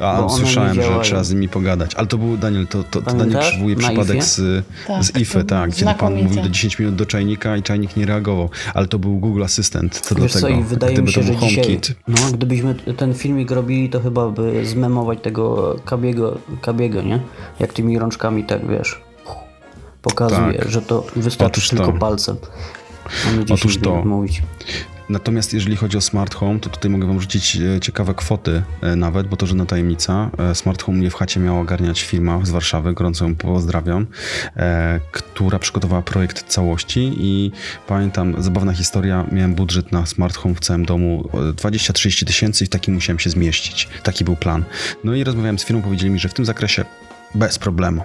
A, 0.00 0.28
słyszałem, 0.28 0.74
że 0.74 1.00
trzeba 1.02 1.24
z 1.24 1.30
nimi 1.32 1.48
pogadać. 1.48 1.94
Ale 1.94 2.06
to 2.06 2.18
był, 2.18 2.36
Daniel, 2.36 2.66
to, 2.66 2.82
to, 2.84 3.02
to 3.02 3.14
Daniel 3.14 3.40
przywołuje 3.40 3.76
przypadek 3.76 4.24
z, 4.24 4.64
Tak, 4.86 5.04
z 5.04 5.16
IFE, 5.16 5.38
to 5.40 5.44
tak, 5.48 5.74
kiedy 5.74 5.94
pan 5.94 6.22
mówił 6.22 6.42
do 6.42 6.48
10 6.48 6.78
minut 6.78 6.94
do 6.94 7.06
czajnika 7.06 7.56
i 7.56 7.62
czajnik 7.62 7.96
nie 7.96 8.06
reagował. 8.06 8.50
Ale 8.74 8.86
to 8.88 8.98
był 8.98 9.16
Google 9.18 9.44
Assistant, 9.44 10.08
to 10.08 10.14
Wiesz 10.14 10.32
dlatego. 10.32 10.54
co, 10.54 10.60
i 10.60 10.64
wydaje 10.64 10.92
Gdyby 10.92 11.06
mi 11.06 11.12
się, 11.12 11.20
to 11.20 11.26
że 11.26 11.32
był 11.32 11.40
dzisiaj, 11.48 11.64
HomeKit, 11.64 11.92
no, 12.08 12.16
gdybyśmy 12.32 12.74
ten 12.74 13.14
filmik 13.14 13.50
robili, 13.50 13.90
to 13.90 14.00
chyba 14.00 14.28
by 14.30 14.66
zmemować 14.66 15.18
tego 15.22 15.76
kabiego, 15.84 16.38
kabiego 16.60 17.02
nie? 17.02 17.20
Jak 17.60 17.72
tymi 17.72 17.98
rączkami 17.98 18.44
tak, 18.44 18.68
wiesz, 18.68 19.00
pokazuje, 20.02 20.58
Tak. 20.58 20.68
że 20.70 20.82
to 20.82 21.06
wystarczy 21.16 21.52
Otóż 21.52 21.68
tylko 21.68 21.92
to. 21.92 21.98
palcem. 21.98 22.36
A 23.28 23.30
nie 23.30 23.44
10 23.44 23.60
Otóż 23.60 23.78
to. 23.78 23.90
minut 23.90 24.04
mówić. 24.06 24.42
Natomiast 25.08 25.54
jeżeli 25.54 25.76
chodzi 25.76 25.96
o 25.96 26.00
smart 26.00 26.34
home, 26.34 26.60
to 26.60 26.70
tutaj 26.70 26.90
mogę 26.90 27.06
wam 27.06 27.20
rzucić 27.20 27.56
e, 27.56 27.80
ciekawe 27.80 28.14
kwoty 28.14 28.62
e, 28.80 28.96
nawet, 28.96 29.26
bo 29.26 29.36
to 29.36 29.46
żadna 29.46 29.66
tajemnica. 29.66 30.30
E, 30.38 30.54
Smart 30.54 30.82
home 30.82 30.98
mnie 30.98 31.10
w 31.10 31.14
chacie 31.14 31.40
miała 31.40 31.60
ogarniać 31.60 32.02
firma 32.02 32.40
z 32.44 32.50
Warszawy, 32.50 32.94
gorąco 32.94 33.24
ją 33.24 33.34
pozdrawiam, 33.34 34.06
która 35.12 35.58
przygotowała 35.58 36.02
projekt 36.02 36.48
całości 36.48 37.12
i 37.18 37.52
pamiętam, 37.86 38.42
zabawna 38.42 38.72
historia, 38.72 39.24
miałem 39.32 39.54
budżet 39.54 39.92
na 39.92 40.06
smart 40.06 40.36
home 40.36 40.54
w 40.54 40.60
całym 40.60 40.84
domu 40.84 41.28
e, 41.34 41.36
20-30 41.36 42.26
tysięcy 42.26 42.64
i 42.64 42.66
w 42.66 42.70
takim 42.70 42.94
musiałem 42.94 43.18
się 43.18 43.30
zmieścić. 43.30 43.88
Taki 44.02 44.24
był 44.24 44.36
plan. 44.36 44.64
No 45.04 45.14
i 45.14 45.24
rozmawiałem 45.24 45.58
z 45.58 45.64
firmą, 45.64 45.82
powiedzieli 45.82 46.10
mi, 46.10 46.18
że 46.18 46.28
w 46.28 46.34
tym 46.34 46.44
zakresie 46.44 46.84
bez 47.36 47.58
problemu. 47.58 48.02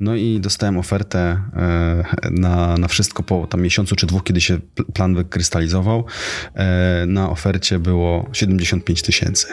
No 0.00 0.14
i 0.14 0.40
dostałem 0.40 0.78
ofertę 0.78 1.18
e, 1.56 2.04
na, 2.30 2.76
na 2.76 2.88
wszystko 2.88 3.22
po 3.22 3.46
tam 3.46 3.62
miesiącu 3.62 3.96
czy 3.96 4.06
dwóch, 4.06 4.24
kiedy 4.24 4.40
się 4.40 4.58
pl- 4.58 4.92
plan 4.92 5.14
wykrystalizował. 5.14 6.04
E, 6.54 7.04
na 7.06 7.30
ofercie 7.30 7.78
było 7.78 8.30
75 8.32 9.02
tysięcy. 9.02 9.46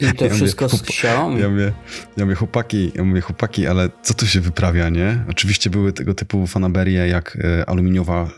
I 0.00 0.12
to 0.12 0.24
Ja 0.26 0.34
wszystko 0.34 0.64
mówię, 0.64 0.78
z 0.78 0.82
Xiaomi. 0.82 1.40
Ja 1.40 1.48
mówię, 1.48 1.72
ja 2.16 2.24
mówię, 2.24 2.36
chłopaki, 2.36 2.92
ja 2.94 3.04
mówię, 3.04 3.20
chłopaki, 3.20 3.66
ale 3.66 3.88
co 4.02 4.14
tu 4.14 4.26
się 4.26 4.40
wyprawia, 4.40 4.88
nie? 4.88 5.24
Oczywiście 5.30 5.70
były 5.70 5.92
tego 5.92 6.14
typu 6.14 6.46
fanaberie, 6.46 7.08
jak 7.08 7.38
e, 7.44 7.70
aluminiowa 7.70 8.30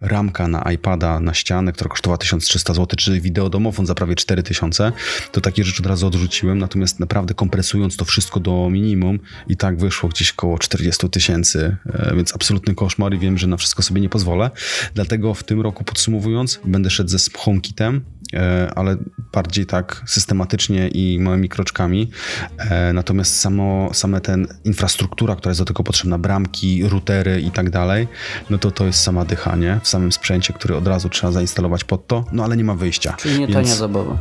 ramka 0.00 0.48
na 0.48 0.72
iPada 0.72 1.20
na 1.20 1.34
ścianę, 1.34 1.72
która 1.72 1.90
kosztowała 1.90 2.18
1300 2.18 2.74
zł, 2.74 2.86
czy 2.96 3.20
wideodomofon 3.20 3.86
za 3.86 3.94
prawie 3.94 4.14
4000. 4.14 4.92
To 5.32 5.40
takie 5.40 5.64
rzeczy 5.64 5.82
od 5.82 5.86
razu 5.86 6.06
odrzuciłem, 6.06 6.58
natomiast 6.58 7.00
naprawdę 7.00 7.34
kompresując 7.34 7.96
to 7.96 8.04
wszystko 8.04 8.40
do 8.40 8.68
minimum 8.70 9.15
i 9.48 9.56
tak 9.56 9.78
wyszło 9.78 10.08
gdzieś 10.08 10.32
koło 10.32 10.58
40 10.58 11.10
tysięcy, 11.10 11.76
e, 11.86 12.16
więc 12.16 12.34
absolutny 12.34 12.74
koszmar 12.74 13.14
i 13.14 13.18
wiem, 13.18 13.38
że 13.38 13.46
na 13.46 13.56
wszystko 13.56 13.82
sobie 13.82 14.00
nie 14.00 14.08
pozwolę. 14.08 14.50
Dlatego 14.94 15.34
w 15.34 15.44
tym 15.44 15.60
roku 15.60 15.84
podsumowując, 15.84 16.60
będę 16.64 16.90
szedł 16.90 17.10
ze 17.10 17.18
HomeKitem, 17.38 18.04
e, 18.34 18.72
ale 18.76 18.96
bardziej 19.32 19.66
tak 19.66 20.02
systematycznie 20.06 20.88
i 20.88 21.18
małymi 21.20 21.48
kroczkami. 21.48 22.10
E, 22.58 22.92
Natomiast 22.92 23.40
samo, 23.40 23.90
same 23.92 24.20
ten 24.20 24.46
infrastruktura, 24.64 25.36
która 25.36 25.50
jest 25.50 25.60
do 25.60 25.64
tego 25.64 25.82
potrzebna, 25.82 26.18
bramki, 26.18 26.88
routery 26.88 27.40
i 27.40 27.50
tak 27.50 27.70
dalej, 27.70 28.08
no 28.50 28.58
to 28.58 28.70
to 28.70 28.86
jest 28.86 29.00
sama 29.00 29.24
dychanie 29.24 29.80
w 29.82 29.88
samym 29.88 30.12
sprzęcie, 30.12 30.52
który 30.52 30.76
od 30.76 30.86
razu 30.86 31.08
trzeba 31.08 31.32
zainstalować 31.32 31.84
pod 31.84 32.06
to, 32.06 32.24
no 32.32 32.44
ale 32.44 32.56
nie 32.56 32.64
ma 32.64 32.74
wyjścia. 32.74 33.14
Czyli 33.18 33.38
nie 33.38 33.48
tania 33.48 33.74
zabawa. 33.74 34.18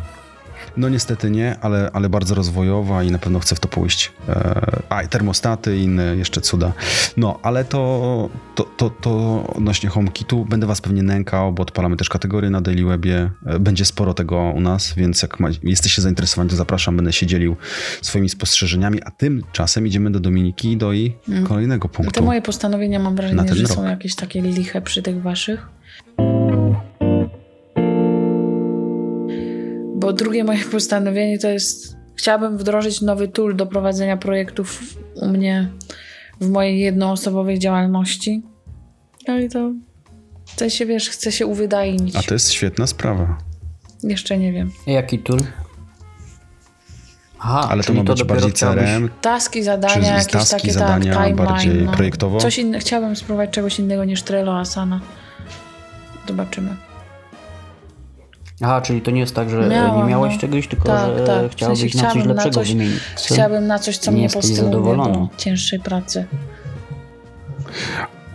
No 0.77 0.89
niestety 0.89 1.32
nie, 1.32 1.60
ale, 1.62 1.89
ale 1.94 2.10
bardzo 2.10 2.36
rozwojowa 2.36 3.03
i 3.03 3.12
na 3.12 3.20
pewno 3.20 3.39
chcę 3.39 3.55
w 3.55 3.60
to 3.60 3.67
pójść. 3.67 4.12
E, 4.29 4.62
a 4.89 5.01
i 5.01 5.08
termostaty 5.08 5.77
i 5.77 5.82
inne 5.84 6.03
jeszcze 6.15 6.41
cuda. 6.41 6.74
No, 7.17 7.39
ale 7.44 7.65
to, 7.65 8.29
to, 8.55 8.63
to, 8.77 8.89
to 8.89 9.44
odnośnie 9.55 9.89
HomeKitu 9.89 10.46
będę 10.46 10.67
was 10.67 10.82
pewnie 10.82 11.03
nękał, 11.03 11.53
bo 11.53 11.63
odpalamy 11.63 11.98
też 11.98 12.10
kategorie 12.10 12.50
na 12.50 12.62
Daily 12.62 12.84
Webie. 12.86 13.29
E, 13.46 13.60
Będzie 13.60 13.86
sporo 13.86 14.13
tego 14.13 14.41
u 14.55 14.62
nas, 14.62 14.94
więc 14.98 15.22
jak 15.22 15.39
ma, 15.39 15.50
jesteście 15.63 16.01
zainteresowani, 16.01 16.50
to 16.50 16.55
zapraszam, 16.55 16.96
będę 16.96 17.13
się 17.13 17.25
dzielił 17.25 17.55
swoimi 18.01 18.29
spostrzeżeniami, 18.29 19.03
a 19.03 19.12
tymczasem 19.12 19.88
idziemy 19.88 20.12
do 20.12 20.20
Dominiki 20.20 20.72
i 20.72 20.77
do 20.77 20.94
jej 20.94 21.17
kolejnego 21.48 21.88
Te 21.88 21.94
punktu. 21.96 22.24
moje 22.24 22.41
postanowienia 22.41 23.00
mam 23.00 23.15
wrażenie, 23.15 23.53
że 23.55 23.63
rok. 23.63 23.72
są 23.72 23.84
jakieś 23.84 24.15
takie 24.15 24.41
liche 24.41 24.82
przy 24.82 25.01
tych 25.01 25.22
waszych. 25.22 25.67
Bo 30.06 30.14
drugie 30.14 30.44
moje 30.44 30.66
postanowienie 30.72 31.40
to 31.40 31.50
jest, 31.50 31.96
chciałabym 32.16 32.58
wdrożyć 32.58 33.02
nowy 33.02 33.28
tool 33.28 33.56
do 33.56 33.66
prowadzenia 33.66 34.18
projektów 34.18 34.82
u 35.16 35.28
mnie 35.28 35.70
w 36.42 36.50
mojej 36.50 36.80
jednoosobowej 36.80 37.60
działalności. 37.60 38.44
No 39.28 39.40
i 39.40 39.50
to 39.50 39.72
chcę 40.54 40.70
się, 40.70 40.86
wiesz, 40.86 41.10
chcę 41.10 41.32
się 41.32 41.46
uwydajnić. 41.46 42.16
A 42.16 42.22
to 42.22 42.34
jest 42.34 42.52
świetna 42.52 42.88
sprawa. 42.88 43.38
Jeszcze 44.04 44.38
nie 44.38 44.52
wiem. 44.52 44.72
Jaki 44.88 45.20
tool? 45.20 45.40
Aha, 47.40 47.68
Ale 47.72 47.84
to 47.84 47.94
ma 47.94 48.04
być 48.04 48.20
dopiero 48.20 48.42
bardziej 48.42 48.54
CRM, 48.54 49.10
Taski, 49.22 49.64
zadania, 49.64 50.18
jakieś 50.18 50.32
taski, 50.32 50.56
takie 50.56 50.74
zadania 50.74 51.14
tak, 51.14 51.28
timeline. 51.28 51.54
bardziej 51.54 51.74
no. 51.74 51.92
projektowo? 51.92 52.40
Coś 52.40 52.58
inne, 52.58 52.80
chciałabym 52.80 53.16
spróbować 53.16 53.50
czegoś 53.50 53.80
innego 53.80 54.06
niż 54.06 54.22
Trello 54.22 54.60
Asana. 54.60 55.00
Zobaczymy. 56.28 56.76
Aha, 58.62 58.82
czyli 58.82 59.02
to 59.02 59.12
nie 59.12 59.20
jest 59.20 59.36
tak, 59.36 59.50
że 59.50 59.68
Miałam, 59.70 59.98
nie 59.98 60.10
miałeś 60.10 60.34
no. 60.34 60.40
czegoś, 60.42 60.68
tylko 60.68 60.88
Tak, 60.88 61.18
że 61.18 61.26
tak. 61.26 61.52
W 61.52 61.56
chciałabyś 61.56 61.80
sensie 61.80 61.98
na 61.98 62.04
coś 62.04 62.12
chciałabym 62.12 62.28
na 62.28 62.34
lepszego 62.34 62.54
coś- 62.56 62.70
wymienić. 62.70 63.00
Co? 63.18 63.34
Chciałabym 63.34 63.68
na 63.68 63.80
coś, 63.80 63.98
co 63.98 64.12
Nie 64.12 64.18
mnie 64.18 64.30
postymuluje 64.30 64.98
do 64.98 65.30
cięższej 65.38 65.80
pracy. 65.80 66.26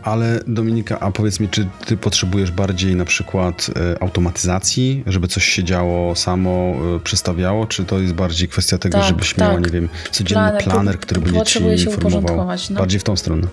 Ale 0.03 0.41
Dominika, 0.47 1.01
a 1.01 1.11
powiedz 1.11 1.41
mi, 1.41 1.49
czy 1.49 1.67
ty 1.87 1.97
potrzebujesz 1.97 2.51
bardziej 2.51 2.97
na 2.97 3.05
przykład 3.05 3.71
e, 3.95 4.03
automatyzacji, 4.03 5.03
żeby 5.07 5.29
coś 5.29 5.45
się 5.45 5.65
działo 5.65 6.15
samo, 6.17 6.51
e, 6.97 7.01
przestawiało, 7.01 7.67
czy 7.67 7.85
to 7.85 7.99
jest 7.99 8.15
bardziej 8.15 8.49
kwestia 8.49 8.79
tego, 8.79 8.99
Tak, 8.99 9.07
żebyś 9.09 9.35
tak. 9.35 9.39
miała, 9.49 9.61
nie 9.61 9.71
wiem, 9.71 9.89
codzienny 10.11 10.43
Planer, 10.45 10.65
planer, 10.65 11.01
który 11.01 11.21
będzie 11.21 11.33
ci 11.35 11.39
potrzebuję 11.39 11.79
się 11.79 11.85
informował? 11.91 12.21
uporządkować, 12.21 12.71
no. 12.71 12.79
Bardziej 12.79 13.01
w 13.01 13.05
tą 13.05 13.17
stronę. 13.17 13.47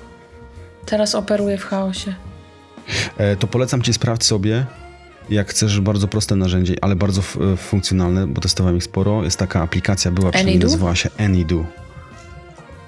Teraz 0.86 1.16
operuję 1.16 1.58
w 1.58 1.64
chaosie. 1.66 2.14
E, 3.18 3.36
To 3.36 3.48
polecam 3.48 3.82
ci 3.82 3.94
sprawdź 3.94 4.24
sobie, 4.24 4.66
jak 5.30 5.50
chcesz 5.50 5.82
bardzo 5.82 6.08
proste 6.08 6.36
narzędzie, 6.36 6.76
ale 6.82 6.96
bardzo 6.96 7.22
e, 7.54 7.58
funkcjonalne, 7.58 8.28
bo 8.28 8.42
testowałem 8.42 8.78
ich 8.78 8.84
sporo. 8.84 9.24
Jest 9.24 9.40
taka 9.40 9.62
aplikacja, 9.62 10.12
była 10.12 10.32
przynajmniej 10.32 10.60
nazywała 10.60 10.96
się 10.96 11.10
AnyDo. 11.18 11.66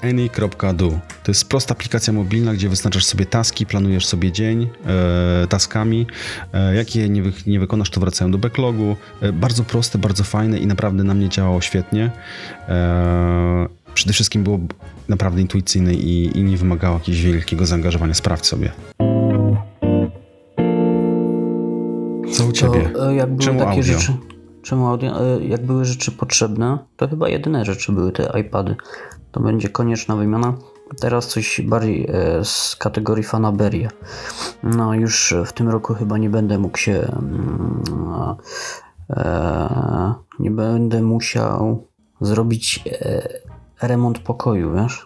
Any.do. 0.02 0.90
To 1.24 1.32
jest 1.32 1.50
prosta 1.50 1.72
aplikacja 1.72 2.14
mobilna, 2.14 2.54
gdzie 2.54 2.70
wyznaczasz 2.70 3.06
sobie 3.06 3.26
taski, 3.26 3.66
planujesz 3.66 4.06
sobie 4.06 4.32
dzień 4.32 4.70
e, 4.86 5.48
taskami. 5.48 6.08
E, 6.54 6.76
jak 6.76 6.96
je 6.96 7.10
nie, 7.10 7.22
wy, 7.22 7.32
nie 7.48 7.60
wykonasz, 7.60 7.90
to 7.90 8.00
wracają 8.00 8.32
do 8.32 8.38
backlogu. 8.38 8.96
E, 9.22 9.32
bardzo 9.32 9.64
proste, 9.64 9.98
bardzo 9.98 10.24
fajne 10.24 10.60
i 10.60 10.68
naprawdę 10.68 11.04
na 11.04 11.14
mnie 11.14 11.30
działało 11.30 11.62
świetnie. 11.62 12.12
E, 12.68 13.68
przede 13.94 14.14
wszystkim 14.14 14.44
było 14.44 14.60
naprawdę 15.08 15.42
intuicyjne 15.42 15.94
i, 15.94 16.38
i 16.38 16.44
nie 16.44 16.58
wymagało 16.58 16.98
jakiegoś 16.98 17.22
wielkiego 17.22 17.66
zaangażowania. 17.66 18.14
Sprawdź 18.14 18.46
sobie. 18.46 18.72
Ciebie? 22.60 22.90
To, 22.90 23.12
e, 23.12 23.16
jak 23.16 23.30
były 23.30 23.40
Czemu 23.40 23.60
takie 23.60 23.70
audio? 23.72 23.84
rzeczy. 23.84 24.14
Czemu 24.62 24.88
audio? 24.88 25.22
E, 25.38 25.46
Jak 25.46 25.66
były 25.66 25.86
rzeczy 25.86 26.12
potrzebne, 26.12 26.78
to 26.98 27.08
chyba 27.08 27.30
jedyne 27.30 27.66
rzeczy 27.66 27.92
były 27.92 28.12
te 28.12 28.40
iPady. 28.40 28.76
To 29.32 29.40
będzie 29.40 29.70
konieczna 29.70 30.16
wymiana. 30.16 30.54
Teraz 31.02 31.28
coś 31.28 31.62
bardziej 31.62 32.08
e, 32.10 32.46
z 32.46 32.76
kategorii 32.76 33.24
fanaberia. 33.24 33.90
No 34.64 34.94
już 34.94 35.34
w 35.46 35.54
tym 35.54 35.70
roku 35.70 35.94
chyba 35.94 36.18
nie 36.18 36.30
będę 36.30 36.60
mógł 36.60 36.78
się 36.78 36.94
mm, 36.94 37.84
nie 40.40 40.52
będę 40.52 41.02
musiał 41.02 41.88
zrobić 42.22 42.84
remont 43.82 44.20
pokoju, 44.20 44.74
wiesz? 44.76 45.06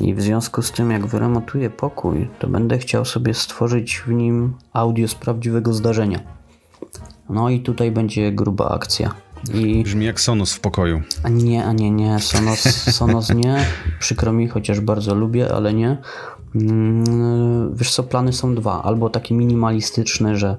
I 0.00 0.14
w 0.14 0.22
związku 0.22 0.62
z 0.62 0.72
tym, 0.72 0.90
jak 0.90 1.06
wyremontuję 1.06 1.70
pokój, 1.70 2.28
to 2.38 2.48
będę 2.48 2.78
chciał 2.78 3.04
sobie 3.04 3.34
stworzyć 3.34 4.02
w 4.06 4.08
nim 4.12 4.54
audio 4.72 5.08
z 5.08 5.14
prawdziwego 5.14 5.72
zdarzenia. 5.72 6.18
No 7.28 7.50
i 7.50 7.60
tutaj 7.60 7.90
będzie 7.90 8.32
gruba 8.32 8.68
akcja. 8.68 9.14
I 9.54 9.82
Brzmi 9.82 10.06
jak 10.06 10.20
Sonos 10.20 10.52
w 10.52 10.60
pokoju. 10.60 11.02
a 11.22 11.28
nie, 11.28 11.64
a 11.64 11.72
nie, 11.72 11.90
nie, 11.90 12.20
Sonos, 12.20 12.60
Sonos 12.96 13.34
nie. 13.34 13.66
Przykro 13.98 14.32
mi, 14.32 14.48
chociaż 14.48 14.80
bardzo 14.80 15.14
lubię, 15.14 15.54
ale 15.54 15.74
nie. 15.74 15.96
Mm, 16.54 17.74
Wiesz 17.76 17.92
co, 17.94 18.02
plany 18.02 18.32
są 18.32 18.54
dwa. 18.54 18.82
Albo 18.82 19.10
takie 19.10 19.34
minimalistyczne, 19.34 20.36
że 20.36 20.56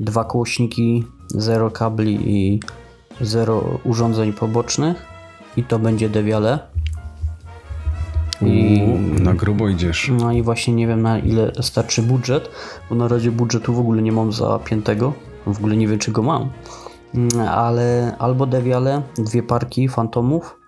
dwa 0.00 0.24
głośniki, 0.24 1.04
zero 1.28 1.70
kabli 1.70 2.18
i 2.24 2.60
zero 3.20 3.78
urządzeń 3.84 4.32
pobocznych. 4.32 4.96
i 5.56 5.64
to 5.64 5.78
będzie 5.78 6.08
Deviale. 6.08 6.58
I... 8.42 8.80
na 9.22 9.34
grubo 9.34 9.68
idziesz. 9.68 10.10
No 10.18 10.32
i 10.32 10.42
właśnie 10.42 10.74
nie 10.74 10.86
wiem 10.86 11.02
na 11.02 11.18
ile 11.18 11.52
starczy 11.60 12.02
budżet, 12.02 12.50
bo 12.90 12.94
na 12.94 13.08
razie 13.08 13.30
budżetu 13.30 13.74
w 13.74 13.78
ogóle 13.78 14.02
nie 14.02 14.12
mam 14.12 14.32
zapiętego. 14.32 15.12
W 15.46 15.58
ogóle 15.58 15.76
nie 15.76 15.88
wiem 15.88 15.98
czy 15.98 16.12
go 16.12 16.22
mam. 16.22 16.50
Mm, 17.14 17.48
Ale 17.48 18.16
albo 18.18 18.46
Deviale, 18.46 19.02
dwie 19.18 19.42
parki 19.42 19.88
fantomów, 19.88 20.58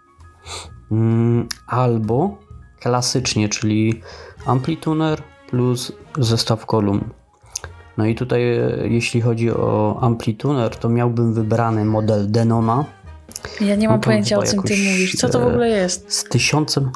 mm, 0.92 1.48
albo 1.66 2.38
klasycznie, 2.80 3.48
czyli 3.48 4.02
amplituner 4.46 5.22
plus 5.50 5.92
zestaw 6.18 6.66
kolumn. 6.66 7.00
No 7.96 8.06
i 8.06 8.14
tutaj 8.14 8.42
e, 8.42 8.88
jeśli 8.88 9.20
chodzi 9.20 9.50
o 9.50 9.98
amplituner, 10.00 10.76
to 10.76 10.88
miałbym 10.88 11.34
wybrany 11.34 11.84
model 11.84 12.30
Denona 12.30 12.84
Ja 13.60 13.76
nie 13.76 13.88
mam 13.88 13.96
No 13.96 14.02
pojęcia 14.02 14.38
o 14.38 14.42
czym 14.42 14.62
ty 14.62 14.76
mówisz. 14.76 15.14
Co 15.14 15.28
to 15.28 15.38
w 15.40 15.42
e, 15.42 15.46
ogóle 15.46 15.68
jest? 15.68 16.12
z 16.12 16.24
tysiącem. 16.24 16.90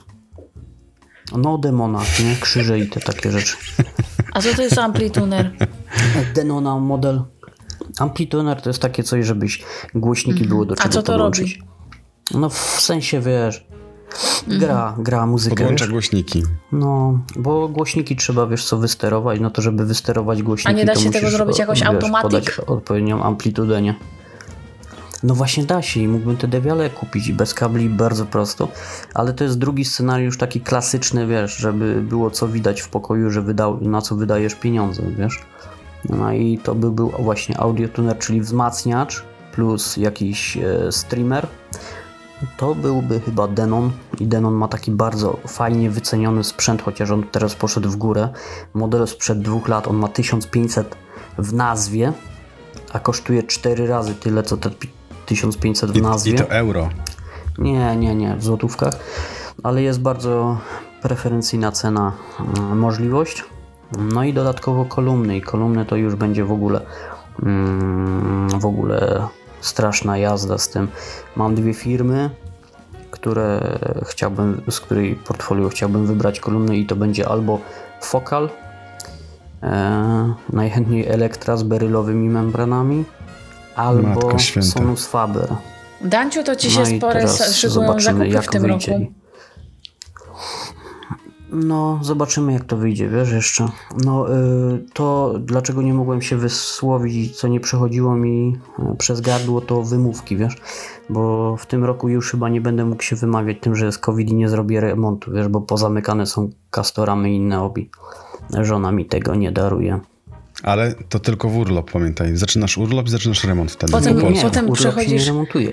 No, 1.38 1.58
demona, 1.58 1.98
nie? 1.98 2.36
Krzyże 2.40 2.78
i 2.78 2.88
te 2.88 3.00
takie 3.00 3.30
rzeczy. 3.30 3.56
A 4.32 4.42
co 4.42 4.54
to 4.54 4.62
jest 4.62 4.78
amplituner? 4.78 5.50
Denona 6.34 6.78
model. 6.78 7.22
Amplituner 7.98 8.62
to 8.62 8.70
jest 8.70 8.82
takie 8.82 9.02
coś, 9.02 9.26
żebyś 9.26 9.62
głośniki 9.94 10.44
było 10.44 10.64
do 10.64 10.72
Mhm. 10.74 10.88
A 10.88 10.92
czego 10.92 11.02
co 11.02 11.06
to 11.06 11.12
podłączyć. 11.12 11.58
No 12.34 12.48
w 12.48 12.58
sensie, 12.80 13.20
wiesz, 13.20 13.66
gra, 14.48 14.86
Mhm. 14.86 15.02
gra 15.02 15.26
muzykę, 15.26 15.56
Podłącza 15.56 15.84
wiesz? 15.84 15.92
głośniki. 15.92 16.42
No, 16.72 17.18
bo 17.36 17.68
głośniki 17.68 18.16
trzeba, 18.16 18.46
wiesz 18.46 18.64
co, 18.64 18.76
wysterować, 18.78 19.40
no 19.40 19.50
to 19.50 19.62
żeby 19.62 19.86
wysterować 19.86 20.42
głośniki, 20.42 20.74
A 20.74 20.78
nie 20.78 20.84
da 20.84 20.94
to 20.94 21.00
się 21.00 21.10
tego 21.10 21.30
zrobić 21.30 21.58
jakoś 21.58 21.78
wiesz, 21.80 21.88
automatic? 21.88 22.22
podać 22.22 22.58
odpowiednią 22.66 23.22
amplitudę, 23.22 23.82
nie? 23.82 23.94
No 25.22 25.34
właśnie 25.34 25.64
da 25.64 25.82
się 25.82 26.00
i 26.00 26.08
mógłbym 26.08 26.36
te 26.36 26.48
dewiale 26.48 26.90
kupić 26.90 27.32
bez 27.32 27.54
kabli 27.54 27.88
bardzo 27.88 28.26
prosto, 28.26 28.68
ale 29.14 29.32
to 29.32 29.44
jest 29.44 29.58
drugi 29.58 29.84
scenariusz 29.84 30.38
taki 30.38 30.60
klasyczny, 30.60 31.26
wiesz, 31.26 31.56
żeby 31.56 32.02
było 32.02 32.30
co 32.30 32.48
widać 32.48 32.80
w 32.80 32.88
pokoju, 32.88 33.30
że 33.30 33.42
wydał, 33.42 33.80
na 33.80 34.00
co 34.02 34.16
wydajesz 34.16 34.54
pieniądze, 34.54 35.02
wiesz. 35.18 35.40
No 36.08 36.32
i 36.32 36.58
to 36.58 36.74
by 36.74 36.90
był 36.90 37.12
właśnie 37.18 37.60
audiotuner, 37.60 38.18
czyli 38.18 38.40
wzmacniacz 38.40 39.22
plus 39.52 39.96
jakiś 39.96 40.56
e, 40.56 40.92
streamer. 40.92 41.46
To 42.56 42.74
byłby 42.74 43.20
chyba 43.20 43.48
Denon 43.48 43.90
i 44.20 44.26
Denon 44.26 44.54
ma 44.54 44.68
taki 44.68 44.90
bardzo 44.90 45.38
fajnie 45.46 45.90
wyceniony 45.90 46.44
sprzęt, 46.44 46.82
chociaż 46.82 47.10
on 47.10 47.24
teraz 47.32 47.54
poszedł 47.54 47.90
w 47.90 47.96
górę. 47.96 48.28
Model 48.74 49.06
sprzed 49.06 49.42
dwóch 49.42 49.68
lat, 49.68 49.88
on 49.88 49.96
ma 49.96 50.08
1500 50.08 50.96
w 51.38 51.52
nazwie, 51.52 52.12
a 52.92 52.98
kosztuje 52.98 53.42
4 53.42 53.86
razy 53.86 54.14
tyle 54.14 54.42
co 54.42 54.56
te 54.56 54.70
pi- 54.70 54.90
1500 55.26 55.90
w 55.90 56.02
nazwie. 56.02 56.32
I 56.32 56.34
to 56.34 56.50
euro. 56.50 56.88
Nie, 57.58 57.96
nie, 57.96 58.14
nie, 58.14 58.36
w 58.36 58.44
złotówkach, 58.44 58.98
ale 59.62 59.82
jest 59.82 60.00
bardzo 60.00 60.58
preferencyjna 61.02 61.72
cena, 61.72 62.12
mm, 62.58 62.78
możliwość. 62.78 63.44
No 63.98 64.24
i 64.24 64.32
dodatkowo 64.32 64.84
kolumny 64.84 65.36
i 65.36 65.40
kolumny 65.40 65.84
to 65.84 65.96
już 65.96 66.14
będzie 66.14 66.44
w 66.44 66.52
ogóle 66.52 66.80
mm, 67.42 68.48
w 68.60 68.66
ogóle 68.66 69.26
straszna 69.60 70.18
jazda 70.18 70.58
z 70.58 70.68
tym. 70.68 70.88
Mam 71.36 71.54
dwie 71.54 71.74
firmy, 71.74 72.30
które 73.10 73.78
chciałbym, 74.04 74.62
z 74.70 74.80
której 74.80 75.14
portfolio 75.14 75.68
chciałbym 75.68 76.06
wybrać 76.06 76.40
kolumny 76.40 76.76
i 76.76 76.86
to 76.86 76.96
będzie 76.96 77.28
albo 77.28 77.58
Focal, 78.00 78.50
e, 79.62 80.34
najchętniej 80.52 81.08
Elektra 81.08 81.56
z 81.56 81.62
berylowymi 81.62 82.28
membranami, 82.28 83.04
albo. 83.76 84.38
Sonus 84.62 85.06
Faber. 85.06 85.48
Danciu, 86.00 86.42
to 86.44 86.56
ci 86.56 86.70
się 86.70 86.80
No 86.80 86.86
spore 86.86 87.28
szykują 87.28 87.70
zobaczymy, 87.72 88.18
zakupy 88.18 88.28
jak 88.28 88.44
w 88.44 88.48
tym 88.48 88.62
wyjdzie. 88.62 88.92
roku. 88.92 89.21
No, 91.52 92.00
zobaczymy 92.02 92.52
jak 92.52 92.64
to 92.64 92.76
wyjdzie, 92.76 93.08
wiesz, 93.08 93.30
jeszcze. 93.30 93.68
No, 94.04 94.36
y, 94.36 94.84
to 94.92 95.34
dlaczego 95.40 95.82
nie 95.82 95.94
mogłem 95.94 96.22
się 96.22 96.36
wysłowić, 96.36 97.36
co 97.36 97.48
nie 97.48 97.60
przechodziło 97.60 98.16
mi 98.16 98.56
y, 98.92 98.96
przez 98.96 99.20
gardło, 99.20 99.60
to 99.60 99.82
wymówki, 99.82 100.36
wiesz, 100.36 100.56
bo 101.10 101.56
w 101.56 101.66
tym 101.66 101.84
roku 101.84 102.08
już 102.08 102.30
chyba 102.30 102.48
nie 102.48 102.60
będę 102.60 102.84
mógł 102.84 103.02
się 103.02 103.16
wymawiać 103.16 103.56
tym, 103.60 103.76
że 103.76 103.86
jest 103.86 103.98
COVID 103.98 104.30
i 104.30 104.34
nie 104.34 104.48
zrobię 104.48 104.80
remontu, 104.80 105.32
wiesz, 105.32 105.48
bo 105.48 105.60
pozamykane 105.60 106.26
są 106.26 106.50
kastoramy 106.70 107.30
i 107.32 107.36
inne 107.36 107.62
obi. 107.62 107.90
Żona 108.62 108.92
mi 108.92 109.06
tego 109.06 109.34
nie 109.34 109.52
daruje. 109.52 110.00
Ale 110.62 110.94
to 111.08 111.18
tylko 111.18 111.48
w 111.48 111.56
urlop, 111.56 111.90
pamiętaj. 111.90 112.36
Zaczynasz 112.36 112.78
urlop 112.78 113.06
i 113.06 113.10
zaczynasz 113.10 113.44
remont 113.44 113.72
wtedy. 113.72 113.92
Potem- 113.92 114.20
po 114.20 114.30
nie, 114.30 114.42
potem 114.42 114.64
urlop 114.64 114.78
się 114.78 114.88
przechodzisz- 114.88 115.12
nie 115.20 115.24
remontuje. 115.24 115.72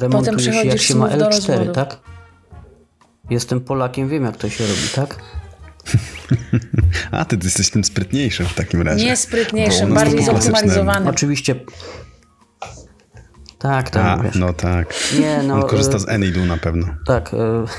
Remontuje 0.00 0.38
się 0.52 0.66
jak 0.68 0.78
się 0.78 0.94
ma 0.94 1.08
znów 1.08 1.18
do 1.18 1.24
L4, 1.26 1.30
rozwodu. 1.30 1.72
tak? 1.72 2.00
Jestem 3.30 3.60
Polakiem, 3.60 4.08
wiem 4.08 4.24
jak 4.24 4.36
to 4.36 4.48
się 4.50 4.64
robi, 4.66 4.88
tak? 4.94 5.16
A, 7.10 7.24
ty, 7.24 7.38
ty 7.38 7.46
jesteś 7.46 7.70
tym 7.70 7.84
sprytniejszym 7.84 8.46
w 8.46 8.54
takim 8.54 8.82
razie. 8.82 9.04
Nie 9.04 9.16
sprytniejszym, 9.16 9.94
bardziej 9.94 10.24
zoptymalizowanym. 10.24 11.08
Oczywiście. 11.08 11.54
Tak, 13.58 13.90
tak, 13.90 14.18
A, 14.20 14.22
wiesz. 14.22 14.34
no 14.36 14.52
tak. 14.52 14.94
Nie, 15.20 15.42
no, 15.42 15.54
On 15.54 15.62
korzysta 15.62 15.96
y- 15.96 16.00
z 16.00 16.08
Anydu 16.08 16.44
na 16.44 16.56
pewno. 16.56 16.86
Tak, 17.06 17.30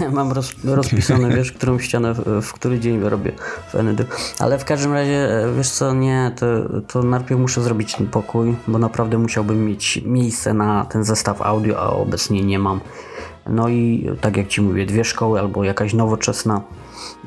e, 0.01 0.10
mam 0.17 0.32
roz, 0.32 0.53
rozpisane, 0.63 1.36
wiesz, 1.36 1.51
którą 1.51 1.79
ścianę, 1.79 2.13
w, 2.13 2.41
w 2.41 2.53
który 2.53 2.79
dzień 2.79 2.99
robię 3.01 3.32
w 3.69 3.75
Enydy. 3.75 4.06
Ale 4.39 4.60
w 4.60 4.65
każdym 4.65 4.93
razie, 4.93 5.43
e, 5.43 5.53
wiesz 5.58 5.69
co, 5.69 5.93
nie, 5.93 6.32
to, 6.36 6.45
to 6.82 7.03
najpierw 7.03 7.41
muszę 7.41 7.63
zrobić 7.63 7.95
ten 7.95 8.08
pokój, 8.08 8.56
bo 8.67 8.79
naprawdę 8.79 9.17
musiałbym 9.17 9.65
mieć 9.65 10.01
miejsce 10.06 10.53
na 10.53 10.86
ten 10.86 11.03
zestaw 11.03 11.41
audio, 11.41 11.79
a 11.79 11.89
obecnie 11.89 12.43
nie 12.43 12.60
mam. 12.60 12.79
No 13.49 13.69
i 13.69 14.10
tak 14.21 14.38
jak 14.38 14.47
ci 14.47 14.62
mówię, 14.62 14.86
dwie 14.86 15.03
szkoły 15.03 15.39
albo 15.39 15.63
jakaś 15.63 15.93
nowoczesna, 15.93 16.62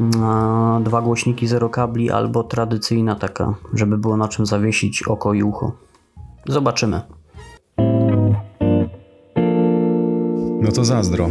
mm, 0.01 0.85
dwa 0.85 1.03
głośniki, 1.03 1.47
zero 1.47 1.69
kabli, 1.69 2.11
albo 2.11 2.45
tradycyjna 2.45 3.15
taka, 3.15 3.55
żeby 3.75 3.99
było 3.99 4.17
na 4.17 4.29
czym 4.29 4.47
zawiesić 4.47 5.03
oko 5.03 5.35
i 5.35 5.43
ucho. 5.43 5.73
Zobaczymy. 6.47 7.01
No 10.61 10.73
to 10.73 10.85
zazdro. 10.85 11.29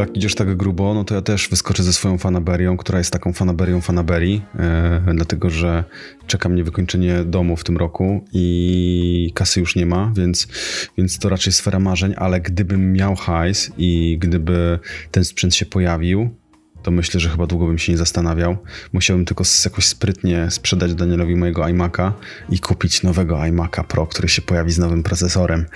Jak 0.00 0.16
idziesz 0.16 0.34
tak 0.34 0.56
grubo, 0.56 0.94
no 0.94 1.04
to 1.04 1.14
ja 1.14 1.22
też 1.22 1.48
wyskoczę 1.48 1.82
ze 1.82 1.92
swoją 1.92 2.18
fanaberią, 2.18 2.76
która 2.76 2.98
jest 2.98 3.12
taką 3.12 3.32
fanaberią 3.32 3.80
fanaberii, 3.80 4.42
e, 4.58 5.12
dlatego 5.14 5.50
że 5.50 5.84
czeka 6.26 6.48
mnie 6.48 6.64
wykończenie 6.64 7.24
domu 7.24 7.56
w 7.56 7.64
tym 7.64 7.76
roku 7.76 8.24
i 8.32 9.32
kasy 9.34 9.60
już 9.60 9.76
nie 9.76 9.86
ma, 9.86 10.12
więc, 10.16 10.48
więc 10.98 11.18
to 11.18 11.28
raczej 11.28 11.52
sfera 11.52 11.78
marzeń, 11.78 12.14
ale 12.16 12.40
gdybym 12.40 12.92
miał 12.92 13.16
hajs 13.16 13.70
i 13.78 14.18
gdyby 14.20 14.78
ten 15.10 15.24
sprzęt 15.24 15.54
się 15.54 15.66
pojawił, 15.66 16.30
to 16.82 16.90
myślę, 16.90 17.20
że 17.20 17.28
chyba 17.28 17.46
długo 17.46 17.66
bym 17.66 17.78
się 17.78 17.92
nie 17.92 17.98
zastanawiał. 17.98 18.56
Musiałbym 18.92 19.24
tylko 19.26 19.44
jakoś 19.64 19.86
sprytnie 19.86 20.50
sprzedać 20.50 20.94
Danielowi 20.94 21.36
mojego 21.36 21.62
iMac'a 21.62 22.12
i 22.50 22.58
kupić 22.60 23.02
nowego 23.02 23.36
iMac'a 23.36 23.84
Pro, 23.84 24.06
który 24.06 24.28
się 24.28 24.42
pojawi 24.42 24.72
z 24.72 24.78
nowym 24.78 25.02
procesorem. 25.02 25.66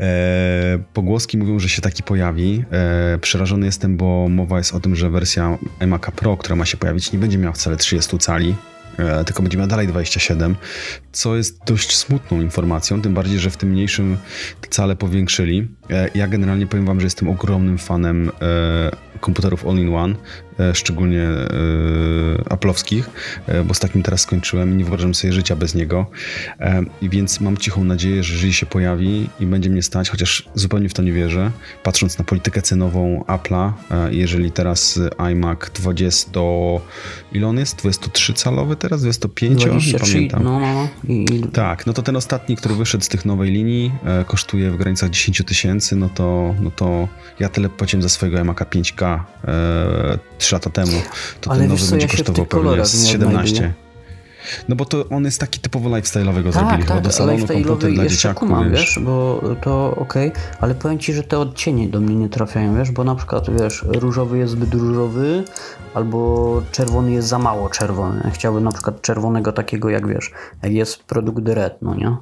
E, 0.00 0.78
pogłoski 0.94 1.38
mówią, 1.38 1.58
że 1.58 1.68
się 1.68 1.82
taki 1.82 2.02
pojawi. 2.02 2.64
E, 2.70 3.18
przerażony 3.18 3.66
jestem, 3.66 3.96
bo 3.96 4.28
mowa 4.28 4.58
jest 4.58 4.74
o 4.74 4.80
tym, 4.80 4.96
że 4.96 5.10
wersja 5.10 5.58
iMac'a 5.80 6.10
Pro, 6.12 6.36
która 6.36 6.56
ma 6.56 6.64
się 6.64 6.76
pojawić, 6.76 7.12
nie 7.12 7.18
będzie 7.18 7.38
miała 7.38 7.52
wcale 7.52 7.76
30 7.76 8.18
cali. 8.18 8.54
e, 8.98 9.24
Tylko 9.24 9.42
będzie 9.42 9.58
miała 9.58 9.68
dalej 9.68 9.88
27, 9.88 10.56
co 11.12 11.36
jest 11.36 11.64
dość 11.66 11.96
smutną 11.96 12.40
informacją, 12.40 13.02
tym 13.02 13.14
bardziej, 13.14 13.38
że 13.38 13.50
w 13.50 13.56
tym 13.56 13.68
mniejszym 13.68 14.16
cale 14.70 14.96
powiększyli. 14.96 15.68
Ja 16.14 16.28
generalnie 16.28 16.66
powiem 16.66 16.86
wam, 16.86 17.00
że 17.00 17.06
jestem 17.06 17.28
ogromnym 17.28 17.78
fanem 17.78 18.30
komputerów 19.20 19.66
all-in-one, 19.66 20.14
szczególnie 20.74 21.22
e, 21.22 21.46
aplowskich, 22.50 23.10
e, 23.46 23.64
bo 23.64 23.74
z 23.74 23.78
takim 23.80 24.02
teraz 24.02 24.20
skończyłem 24.20 24.72
i 24.72 24.76
nie 24.76 24.84
wyobrażam 24.84 25.14
sobie 25.14 25.32
życia 25.32 25.56
bez 25.56 25.74
niego. 25.74 26.06
E, 26.60 26.82
I 27.02 27.08
więc 27.08 27.40
mam 27.40 27.56
cichą 27.56 27.84
nadzieję, 27.84 28.22
że 28.22 28.34
jeżeli 28.34 28.52
się 28.52 28.66
pojawi 28.66 29.28
i 29.40 29.46
będzie 29.46 29.70
mnie 29.70 29.82
stać, 29.82 30.10
chociaż 30.10 30.48
zupełnie 30.54 30.88
w 30.88 30.94
to 30.94 31.02
nie 31.02 31.12
wierzę, 31.12 31.50
patrząc 31.82 32.18
na 32.18 32.24
politykę 32.24 32.62
cenową 32.62 33.24
Apple'a, 33.28 33.72
e, 33.90 34.14
jeżeli 34.14 34.52
teraz 34.52 35.00
iMac 35.18 35.58
20 35.74 36.30
do... 36.30 36.80
ile 37.32 37.46
on 37.46 37.58
jest? 37.58 37.82
23-calowy 37.82 38.76
teraz? 38.76 39.02
25? 39.02 39.64
Nie 39.64 39.66
23, 39.66 40.12
pamiętam. 40.12 40.42
no, 40.42 40.60
no, 40.60 40.88
no. 41.04 41.46
Tak, 41.52 41.86
no 41.86 41.92
to 41.92 42.02
ten 42.02 42.16
ostatni, 42.16 42.56
który 42.56 42.74
wyszedł 42.74 43.04
z 43.04 43.08
tych 43.08 43.24
nowej 43.24 43.50
linii, 43.50 43.92
e, 44.04 44.24
kosztuje 44.24 44.70
w 44.70 44.76
granicach 44.76 45.10
10 45.10 45.42
tysięcy, 45.46 45.96
no 45.96 46.08
to, 46.14 46.54
no 46.60 46.70
to 46.70 47.08
ja 47.40 47.48
tyle 47.48 47.68
płaciłem 47.68 48.02
za 48.02 48.08
swojego 48.08 48.38
iMac'a 48.38 48.64
5K 48.64 49.20
e, 49.44 50.18
3 50.48 50.54
lata 50.54 50.70
temu. 50.70 50.92
To 51.40 51.50
Ale 51.50 51.60
ten 51.60 51.68
nowy 51.68 51.82
co, 51.82 51.90
będzie 51.90 52.06
ja 52.06 52.10
kosztował 52.12 52.46
pewnie 52.46 52.86
z 52.86 53.02
nie 53.04 53.10
17. 53.10 53.54
odnajduję. 53.54 53.72
No 54.68 54.76
bo 54.76 54.84
to 54.84 55.04
on 55.10 55.24
jest 55.24 55.40
taki 55.40 55.60
typowo 55.60 55.90
lifestyle'owy 55.90 56.42
go 56.42 56.52
Tak, 56.52 56.52
zrobili 56.52 56.82
chyba 56.82 56.94
tak, 56.94 57.04
do 57.04 57.12
salonu, 57.12 57.38
lifestyle'owy 57.38 57.64
komputer 57.64 57.92
dla 57.92 58.06
dzieciaków, 58.06 58.48
kumam, 58.48 58.70
wiesz. 58.70 58.80
wiesz, 58.80 58.98
bo 59.04 59.40
to 59.60 59.96
okej, 59.96 60.32
ale 60.60 60.74
powiem 60.74 60.98
ci, 60.98 61.12
że 61.12 61.22
te 61.22 61.38
odcienie 61.38 61.88
do 61.88 62.00
mnie 62.00 62.14
nie 62.14 62.28
trafiają, 62.28 62.76
wiesz, 62.76 62.90
bo 62.90 63.04
na 63.04 63.14
przykład, 63.14 63.60
wiesz, 63.60 63.84
różowy 63.88 64.38
jest 64.38 64.52
zbyt 64.52 64.74
różowy, 64.74 65.44
albo 65.94 66.62
czerwony 66.72 67.12
jest 67.12 67.28
za 67.28 67.38
mało 67.38 67.68
czerwony. 67.70 68.30
Chciałbym 68.34 68.64
na 68.64 68.72
przykład 68.72 69.02
czerwonego 69.02 69.52
takiego, 69.52 69.90
jak 69.90 70.06
wiesz, 70.06 70.32
jak 70.62 70.72
jest 70.72 71.02
produkt 71.02 71.48
red, 71.48 71.74
no 71.82 71.94
nie? 71.94 72.16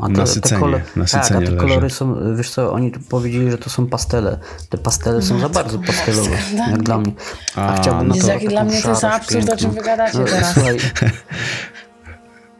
A 0.00 0.08
Nasycenie, 0.08 0.82
nasycenie 0.96 1.28
tak, 1.28 1.36
a 1.36 1.40
te 1.40 1.40
leży. 1.40 1.56
kolory 1.56 1.90
są, 1.90 2.16
wiesz 2.36 2.50
co, 2.50 2.72
oni 2.72 2.90
tu 2.92 3.00
powiedzieli, 3.00 3.50
że 3.50 3.58
to 3.58 3.70
są 3.70 3.86
pastele. 3.86 4.38
Te 4.68 4.78
pastele 4.78 5.22
są 5.22 5.38
za 5.40 5.48
bardzo 5.48 5.78
pastelowe, 5.78 6.36
jak 6.70 6.82
dla 6.82 6.98
mnie. 6.98 7.12
A, 7.56 7.66
A, 7.66 7.76
chciałbym 7.76 8.08
no 8.08 8.14
to- 8.14 8.26
jaki 8.26 8.48
dla 8.48 8.64
mnie 8.64 8.82
to 8.82 8.90
jest 8.90 9.04
absurd, 9.04 9.48
o 9.50 9.56
czym 9.56 9.70
wy 9.70 9.80
gadacie 9.82 10.18
No, 10.18 10.24
teraz. 10.24 10.54
Słuchaj, 10.54 10.78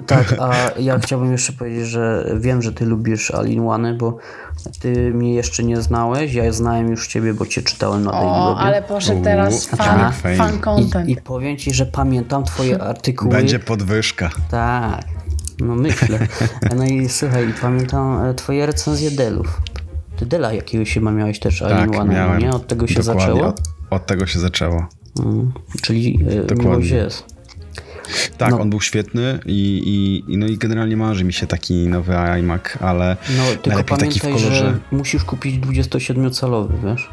tak, 0.07 0.35
a 0.41 0.51
ja 0.81 0.99
chciałbym 0.99 1.33
jeszcze 1.33 1.53
powiedzieć, 1.53 1.87
że 1.87 2.27
wiem, 2.41 2.63
że 2.63 2.73
ty 2.73 2.87
lubisz 2.87 3.31
All-in-One, 3.31 3.95
bo 3.95 4.17
ty 4.81 5.11
mnie 5.15 5.35
jeszcze 5.35 5.63
nie 5.65 5.81
znałeś, 5.83 6.35
ja 6.35 6.53
znałem 6.53 6.91
już 6.91 7.09
ciebie, 7.09 7.35
bo 7.35 7.47
cię 7.47 7.63
czytałem 7.63 8.05
na 8.05 8.11
O, 8.13 8.15
Daily 8.55 8.61
ale 8.61 8.83
poszedł 8.83 9.23
teraz 9.23 9.67
fan, 9.67 9.79
tak, 9.79 10.37
fan 10.37 10.57
I, 10.57 10.59
content. 10.59 11.09
I 11.09 11.17
powiem 11.17 11.57
ci, 11.57 11.75
że 11.75 11.87
pamiętam 11.87 12.45
twoje 12.45 12.83
artykuły. 12.93 13.31
Będzie 13.31 13.59
podwyżka. 13.59 14.31
Tak, 14.51 15.05
no 15.61 15.75
myślę. 15.75 16.19
No 16.77 16.85
i 16.85 17.09
słuchaj, 17.09 17.55
pamiętam 17.63 18.25
e, 18.25 18.35
twoje 18.35 18.67
recenzje 18.67 19.11
Delów. 19.11 19.61
Ty 20.17 20.27
Dela 20.27 20.53
jakiegoś 20.53 20.95
chyba 20.95 21.11
miałeś 21.13 21.39
też 21.39 21.59
Tak, 21.59 21.91
miałem. 22.09 22.39
nie? 22.41 22.51
Od 22.53 22.67
tego 22.67 22.87
się 22.87 22.95
Dokładnie, 22.95 23.23
zaczęło? 23.23 23.47
Od, 23.47 23.61
od 23.91 24.07
tego 24.07 24.27
się 24.27 24.39
zaczęło. 24.39 24.87
Mm, 25.25 25.53
czyli 25.83 26.19
e, 26.29 26.35
Dokładnie. 26.41 26.65
miłość 26.65 26.91
jest. 26.91 27.25
Tak, 28.39 28.51
No. 28.51 28.61
on 28.61 28.71
był 28.71 28.81
świetny 28.81 29.39
i, 29.47 29.83
i, 30.29 30.39
no 30.39 30.47
i 30.47 30.59
generalnie 30.59 30.97
marzy 30.97 31.25
mi 31.25 31.33
się 31.33 31.47
taki 31.47 31.89
nowy 31.89 32.17
iMac, 32.19 32.63
ale 32.81 33.17
No 33.37 33.45
tylko 33.45 33.69
najlepiej 33.69 33.99
taki 33.99 34.19
w 34.19 34.23
pamiętaj, 34.23 34.43
kolorze... 34.43 34.57
że 34.57 34.79
musisz 34.97 35.25
kupić 35.25 35.61
27-calowy, 35.61 36.69
wiesz? 36.85 37.11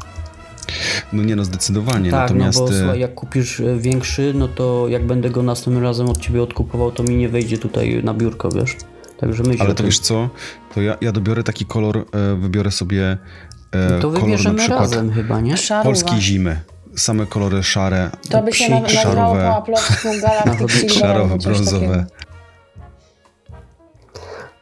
No 1.12 1.22
nie 1.22 1.36
no, 1.36 1.44
zdecydowanie. 1.44 2.10
Tak, 2.10 2.20
Natomiast 2.20 2.58
no 2.58 2.66
bo 2.66 2.72
e, 2.72 2.78
słuchaj, 2.78 3.00
jak 3.00 3.14
kupisz 3.14 3.60
e, 3.60 3.76
większy, 3.76 4.32
no 4.34 4.48
to 4.48 4.88
jak 4.88 5.06
będę 5.06 5.30
go 5.30 5.42
następnym 5.42 5.84
razem 5.84 6.08
od 6.08 6.20
ciebie 6.20 6.42
odkupował, 6.42 6.92
to 6.92 7.02
mi 7.02 7.16
nie 7.16 7.28
wejdzie 7.28 7.58
tutaj 7.58 8.00
na 8.04 8.14
biurko, 8.14 8.48
wiesz? 8.50 8.76
Także 9.18 9.42
myśl 9.42 9.62
Ale 9.62 9.70
o 9.70 9.74
to 9.74 9.84
wiesz 9.84 9.98
co, 9.98 10.28
to 10.74 10.82
ja, 10.82 10.96
ja 11.00 11.12
dobiorę 11.12 11.42
taki 11.42 11.66
kolor, 11.66 11.98
e, 11.98 12.34
wybiorę 12.36 12.70
sobie 12.70 13.18
e, 13.72 14.00
To 14.00 14.10
kolor 14.10 14.14
na 14.14 14.20
wybierzemy 14.20 14.58
przykład 14.58 14.80
razem 14.80 15.12
chyba, 15.12 15.40
nie? 15.40 15.56
Szaruwa. 15.56 15.84
polskiej 15.84 16.20
zimy. 16.20 16.60
Same 16.96 17.26
kolory 17.26 17.62
szare, 17.62 18.10
To 18.30 18.42
by 18.42 18.52
się 18.52 18.80
na- 18.80 18.88
szarowe, 18.88 19.62
szarowe, 21.00 21.36
brązowe. 21.38 22.06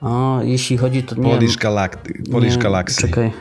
A 0.00 0.38
jeśli 0.42 0.76
chodzi, 0.76 1.02
to 1.02 1.14
nie 1.14 1.30
Polish, 1.30 1.58
Galact- 1.58 2.30
Polish 2.32 2.56
nie, 2.56 2.62
Galaxy. 2.62 3.00
Czekaj. 3.00 3.32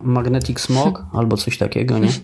Magnetic 0.00 0.60
Smog 0.60 1.06
albo 1.12 1.36
coś 1.36 1.58
takiego, 1.58 1.98
nie? 1.98 2.10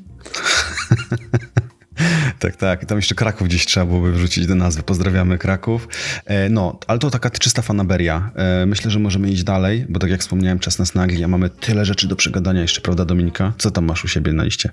Tak, 2.38 2.56
tak. 2.56 2.82
I 2.82 2.86
tam 2.86 2.98
jeszcze 2.98 3.14
Kraków 3.14 3.48
gdzieś 3.48 3.66
trzeba 3.66 3.86
byłoby 3.86 4.12
wrzucić 4.12 4.46
do 4.46 4.54
nazwy. 4.54 4.82
Pozdrawiamy 4.82 5.38
Kraków. 5.38 5.88
E, 6.26 6.48
no, 6.48 6.78
ale 6.86 6.98
to 6.98 7.10
taka 7.10 7.30
czysta 7.30 7.62
fanaberia. 7.62 8.30
E, 8.36 8.66
myślę, 8.66 8.90
że 8.90 8.98
możemy 8.98 9.30
iść 9.30 9.44
dalej, 9.44 9.86
bo 9.88 10.00
tak 10.00 10.10
jak 10.10 10.20
wspomniałem, 10.20 10.58
czas 10.58 10.78
nas 10.78 10.94
nagli, 10.94 11.24
a 11.24 11.28
mamy 11.28 11.50
tyle 11.50 11.84
rzeczy 11.84 12.08
do 12.08 12.16
przegadania 12.16 12.62
jeszcze, 12.62 12.80
prawda 12.80 13.04
Dominika? 13.04 13.52
Co 13.58 13.70
tam 13.70 13.84
masz 13.84 14.04
u 14.04 14.08
siebie 14.08 14.32
na 14.32 14.44
liście? 14.44 14.70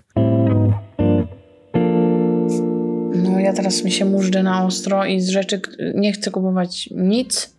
No 3.16 3.40
ja 3.40 3.54
teraz 3.54 3.84
mi 3.84 3.92
się 3.92 4.06
mużdżę 4.06 4.44
na 4.44 4.66
ostro 4.66 5.06
i 5.06 5.22
z 5.22 5.30
rzeczy 5.30 5.62
nie 5.96 6.14
chcę 6.14 6.32
kupować 6.32 6.90
nic. 6.92 7.56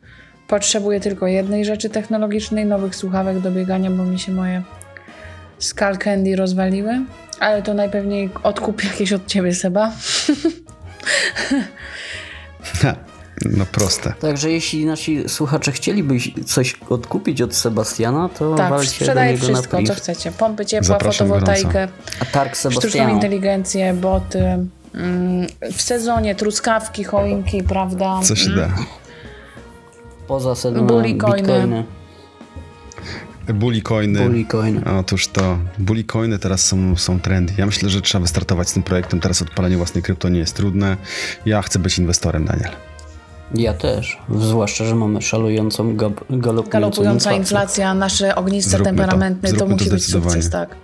Potrzebuję 0.48 1.00
tylko 1.00 1.26
jednej 1.26 1.64
rzeczy 1.64 1.90
technologicznej, 1.90 2.66
nowych 2.66 2.96
słuchawek 2.96 3.40
do 3.40 3.50
biegania, 3.50 3.90
bo 3.90 4.04
mi 4.04 4.18
się 4.18 4.32
moje 4.32 4.62
Skull 5.64 5.98
Candy 6.04 6.36
rozwaliły. 6.36 7.00
Ale 7.40 7.62
to 7.62 7.74
najpewniej 7.74 8.30
odkupię 8.42 8.86
jakieś 8.88 9.12
od 9.12 9.26
ciebie, 9.26 9.54
Seba. 9.54 9.92
Ha, 12.82 12.94
no 13.50 13.66
proste. 13.72 14.12
Także 14.20 14.50
jeśli 14.50 14.86
nasi 14.86 15.28
słuchacze 15.28 15.72
chcieliby 15.72 16.14
coś 16.46 16.76
odkupić 16.90 17.42
od 17.42 17.54
Sebastiana, 17.54 18.28
to 18.28 18.54
Tak, 18.54 18.70
walcie 18.70 19.06
do 19.06 19.14
niego 19.24 19.32
na 19.32 19.36
wszystko, 19.38 19.76
co 19.76 19.82
priv. 19.82 19.94
chcecie. 19.94 20.32
Pompy 20.32 20.66
ciepła, 20.66 20.86
Zapraszam 20.88 21.28
fotowoltaikę, 21.28 21.88
sztuczną 22.70 23.08
inteligencję, 23.08 23.94
boty. 23.94 24.38
mm, 24.94 25.46
W 25.72 25.82
sezonie 25.82 26.34
truskawki, 26.34 27.04
choinki, 27.04 27.62
prawda? 27.62 28.20
Co 28.24 28.36
się 28.36 28.50
da? 28.50 28.68
Poza 30.26 30.54
sezonem 30.54 30.86
Bully 30.86 31.14
coiny. 31.14 31.36
bitcoiny. 31.42 31.84
Bully 33.54 33.82
coiny. 33.82 34.20
Bully 34.28 34.44
coiny. 34.44 34.80
Otóż 34.98 35.28
to. 35.28 35.58
Bully 35.78 36.04
coiny 36.04 36.38
teraz 36.38 36.64
są, 36.66 36.96
są 36.96 37.20
trendy. 37.20 37.52
Ja 37.58 37.66
myślę, 37.66 37.88
że 37.88 38.00
trzeba 38.00 38.22
wystartować 38.22 38.68
z 38.68 38.72
tym 38.72 38.82
projektem. 38.82 39.20
Teraz 39.20 39.42
odpalenie 39.42 39.76
własnej 39.76 40.02
krypto 40.02 40.28
nie 40.28 40.38
jest 40.38 40.56
trudne. 40.56 40.96
Ja 41.46 41.62
chcę 41.62 41.78
być 41.78 41.98
inwestorem, 41.98 42.44
Daniel. 42.44 42.70
Ja 43.54 43.74
też. 43.74 44.18
Zwłaszcza, 44.38 44.84
że 44.84 44.94
mamy 44.94 45.22
szalującą, 45.22 45.96
galopującą 45.96 46.70
Galopująca 46.70 47.12
inflację. 47.32 47.36
inflacja, 47.36 47.94
nasze 47.94 48.34
ogniska 48.34 48.70
Zróbmy 48.70 48.84
to. 48.84 48.90
temperamentne, 48.96 49.48
to, 49.50 49.56
Zróbmy 49.56 49.68
to 49.76 49.78
musi 49.78 49.90
być 49.90 50.02
zdecydowanie. 50.02 50.34
sukces, 50.34 50.50
tak. 50.52 50.76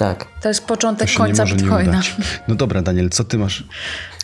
Tak. 0.00 0.26
To 0.42 0.48
jest 0.48 0.60
To 0.60 0.66
początek 0.66 1.08
nie 1.08 1.14
końca 1.16 1.44
Bitcoina. 1.44 2.00
No 2.48 2.54
dobra, 2.54 2.82
Daniel, 2.82 3.10
co 3.10 3.24
ty 3.24 3.38
masz? 3.38 3.64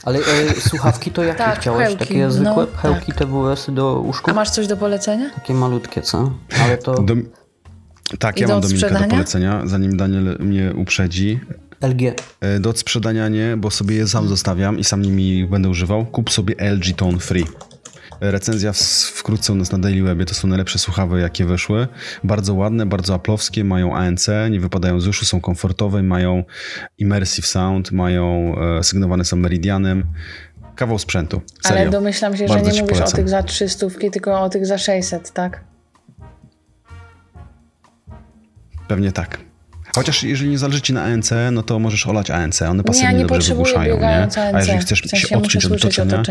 Ale 0.04 0.18
e, 0.18 0.22
słuchawki 0.60 1.10
to 1.10 1.24
jakie 1.24 1.38
Tak, 1.38 1.60
chciałeś? 1.60 1.86
hełki, 1.88 1.98
Takie 1.98 2.30
zwykłe 2.30 2.66
no, 2.74 2.78
hełki 2.82 3.12
TWS-y 3.12 3.72
do 3.72 4.00
uszku? 4.00 4.30
A 4.30 4.34
masz 4.34 4.50
coś 4.50 4.66
do 4.66 4.76
polecenia? 4.76 5.30
Takie 5.34 5.54
malutkie, 5.54 6.02
co? 6.02 6.32
Ale 6.64 6.78
to 6.78 6.94
Do... 7.02 7.14
Tak, 8.18 8.38
I 8.38 8.40
ja 8.40 8.46
do 8.46 8.52
mam 8.54 8.62
Dominika 8.62 8.80
do 8.80 8.86
odsprzedania? 8.86 9.14
polecenia, 9.14 9.62
zanim 9.64 9.96
Daniel 9.96 10.36
mnie 10.40 10.72
uprzedzi. 10.76 11.40
LG. 11.82 12.02
E, 12.40 12.60
Do 12.60 12.70
odsprzedania 12.70 13.28
nie, 13.28 13.56
bo 13.56 13.70
sobie 13.70 13.96
je 13.96 14.08
sam 14.08 14.28
zostawiam 14.28 14.78
i 14.78 14.84
sam 14.84 15.02
nimi 15.02 15.46
będę 15.46 15.68
używał. 15.68 16.06
Kup 16.06 16.30
sobie 16.30 16.54
LG 16.58 16.96
Tone 16.96 17.18
Free. 17.18 17.44
Recenzja 18.20 18.72
wkrótce 19.14 19.52
u 19.52 19.56
nas 19.56 19.72
na 19.72 19.78
Daily 19.78 20.02
Webie. 20.02 20.24
To 20.24 20.34
są 20.34 20.48
najlepsze 20.48 20.78
słuchawy, 20.78 21.20
jakie 21.20 21.44
wyszły. 21.44 21.88
Bardzo 22.24 22.54
ładne, 22.54 22.86
bardzo 22.86 23.14
aplowskie, 23.14 23.64
mają 23.64 23.96
ANC, 23.96 24.26
nie 24.50 24.60
wypadają 24.60 25.00
z 25.00 25.06
uszu, 25.06 25.24
są 25.24 25.40
komfortowe, 25.40 26.02
mają 26.02 26.44
immersive 26.98 27.46
sound, 27.46 27.92
mają 27.92 28.54
e, 28.78 28.82
sygnowane 28.82 29.24
są 29.24 29.36
Meridianem. 29.36 30.04
Kawał 30.76 30.98
sprzętu. 30.98 31.40
Serio. 31.62 31.80
Ale 31.80 31.90
domyślam 31.90 32.36
się, 32.36 32.48
że 32.48 32.54
Bardzo 32.54 32.70
nie 32.70 32.76
ci 32.76 32.82
mówisz 32.82 32.98
polecam. 32.98 33.14
o 33.14 33.16
tych 33.16 33.28
za 33.28 33.42
300, 33.42 33.86
tylko 34.12 34.40
o 34.40 34.48
tych 34.48 34.66
za 34.66 34.78
600, 34.78 35.32
tak? 35.32 35.64
Pewnie 38.88 39.12
tak. 39.12 39.38
Chociaż 39.94 40.22
jeżeli 40.22 40.50
nie 40.50 40.58
zależy 40.58 40.80
ci 40.80 40.92
na 40.92 41.02
ANC, 41.02 41.30
no 41.52 41.62
to 41.62 41.78
możesz 41.78 42.06
olać 42.06 42.30
ANC. 42.30 42.62
One 42.62 42.76
Nie, 42.76 42.84
pasywnie 42.84 43.12
ja 43.12 43.18
nie 43.18 43.26
dobrze 43.26 43.48
wygłuszają, 43.48 44.00
nie? 44.00 44.22
ANC. 44.22 44.38
A 44.38 44.58
jeżeli 44.58 44.78
chcesz 44.78 45.02
w 45.02 45.10
sensie 45.10 45.28
się 45.28 45.36
muszę 45.38 45.58
od 45.58 45.72
otoczenia. 45.72 46.22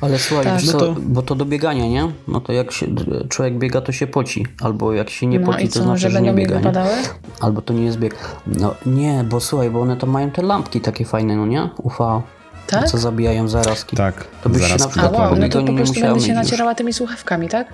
Ale 0.00 0.18
słuchaj, 0.18 0.44
Tak. 0.46 0.60
No 0.66 0.72
co, 0.72 0.78
to- 0.78 0.94
bo 1.00 1.22
to 1.22 1.34
do 1.34 1.44
biegania, 1.44 1.86
nie? 1.86 2.12
No 2.28 2.40
to 2.40 2.52
jak 2.52 2.72
się, 2.72 2.86
człowiek 3.28 3.58
biega, 3.58 3.80
to 3.80 3.92
się 3.92 4.06
poci. 4.06 4.46
Albo 4.62 4.92
jak 4.92 5.10
się 5.10 5.26
nie 5.26 5.38
No 5.38 5.46
poci, 5.52 5.64
i 5.64 5.68
to 5.68 5.74
co, 5.74 5.82
znaczy, 5.82 6.00
że 6.00 6.10
że 6.10 6.22
nie 6.22 6.32
biega, 6.32 6.60
nie? 6.60 6.72
Albo 7.40 7.62
to 7.62 7.72
nie 7.74 7.84
jest 7.84 7.98
bieg. 7.98 8.14
No 8.46 8.74
nie, 8.86 9.24
bo 9.28 9.40
słuchaj, 9.40 9.70
bo 9.70 9.80
one 9.80 9.96
to 9.96 10.06
mają 10.06 10.30
te 10.30 10.42
lampki 10.42 10.80
takie 10.80 11.04
fajne, 11.04 11.36
no 11.36 11.46
nie? 11.46 11.68
UV. 11.82 12.22
Tak? 12.66 12.88
Co 12.88 12.98
zabijają 12.98 13.48
zarazki. 13.48 13.96
Tak, 13.96 14.24
To 14.42 14.48
byś 14.48 14.62
się 14.62 14.68
zaraz 14.68 14.80
na 14.80 14.86
A 14.86 14.88
przykład 14.88 15.12
wow, 15.12 15.36
no 15.36 15.48
to 15.48 15.62
po 15.62 15.72
prostu 15.72 15.94
będę 15.94 16.08
się 16.10 16.14
mieć 16.14 16.26
już. 16.26 16.36
nacierała 16.36 16.74
tymi 16.74 16.92
słuchawkami, 16.92 17.48
tak? 17.48 17.66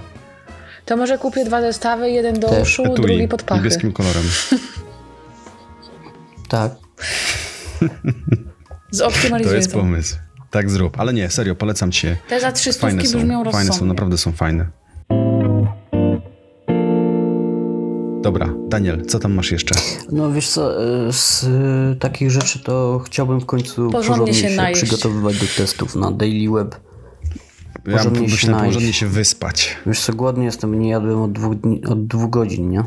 To 0.85 0.97
może 0.97 1.19
kupię 1.19 1.45
dwa 1.45 1.61
zestawy, 1.61 2.11
jeden 2.11 2.41
do 2.41 2.49
Też. 2.49 2.63
uszu, 2.63 2.83
Etui, 2.85 2.95
drugi 3.07 3.29
pod 3.29 3.43
pachy. 3.43 3.61
niebieskim 3.63 3.93
kolorem. 3.93 4.23
Tak. 6.49 6.73
Z 8.91 8.99
To 9.45 9.55
jest 9.55 9.73
pomysł. 9.73 10.17
Tak 10.55 10.71
zrób. 10.71 11.01
Ale 11.01 11.13
nie, 11.15 11.31
serio, 11.31 11.55
polecam 11.55 11.93
ci 11.93 12.07
je. 12.07 12.17
Te 12.29 12.41
za 12.41 12.53
300 12.53 12.81
Fajne 12.81 13.07
są, 13.07 13.19
brzmią 13.19 13.45
rozsądnie. 13.45 13.53
fajne 13.53 13.73
są, 13.73 13.87
naprawdę 13.87 14.19
są 14.19 14.33
fajne. 14.33 14.67
Dobra, 18.23 18.55
Daniel, 18.69 19.07
co 19.07 19.19
tam 19.19 19.33
masz 19.35 19.53
jeszcze? 19.53 19.75
No 20.13 20.33
wiesz 20.33 20.49
co, 20.49 20.85
y, 21.09 21.13
z 21.13 21.45
y, 21.45 21.97
takich 22.01 22.31
rzeczy 22.31 22.59
to 22.63 23.03
chciałbym 23.07 23.41
w 23.41 23.47
końcu 23.47 23.91
porządnie, 23.91 24.35
się 24.35 24.49
się, 24.49 24.57
najeść. 24.57 24.83
przygotowywać 24.83 25.39
do 25.41 25.47
testów 25.57 25.97
na 25.97 26.11
Daily 26.11 26.51
Web. 26.51 26.77
Ja 27.87 27.93
Porządnie 27.97 28.29
się 28.29 28.33
myślałem 28.35 28.59
najeść. 28.59 28.75
porządnie 28.75 28.93
się 28.93 29.07
wyspać. 29.07 29.77
Wiesz 29.87 30.01
co, 30.01 30.13
głodny 30.13 30.45
jestem, 30.45 30.79
nie 30.81 30.89
jadłem 30.91 31.23
od 31.23 31.33
dwóch, 31.33 31.55
dni, 31.55 31.85
od 31.87 32.07
dwóch 32.07 32.31
godzin, 32.31 32.71
nie? 32.71 32.85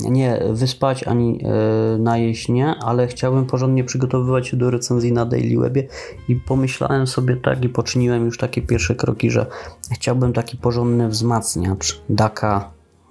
Nie 0.00 0.42
wyspać 0.50 1.04
ani 1.04 1.40
e, 1.44 1.98
najeść 1.98 2.48
nie, 2.48 2.66
ale 2.66 3.06
chciałbym 3.06 3.46
porządnie 3.46 3.84
przygotowywać 3.84 4.48
się 4.48 4.56
do 4.56 4.70
recenzji 4.70 5.12
na 5.12 5.26
Daily 5.26 5.60
Webie 5.60 5.88
i 6.28 6.36
pomyślałem 6.36 7.06
sobie 7.06 7.36
tak 7.36 7.64
i 7.64 7.68
poczyniłem 7.68 8.24
już 8.24 8.38
takie 8.38 8.62
pierwsze 8.62 8.94
kroki, 8.94 9.30
że 9.30 9.46
chciałbym 9.92 10.32
taki 10.32 10.56
porządny 10.56 11.08
wzmacniacz 11.08 12.00
DACA 12.08 12.70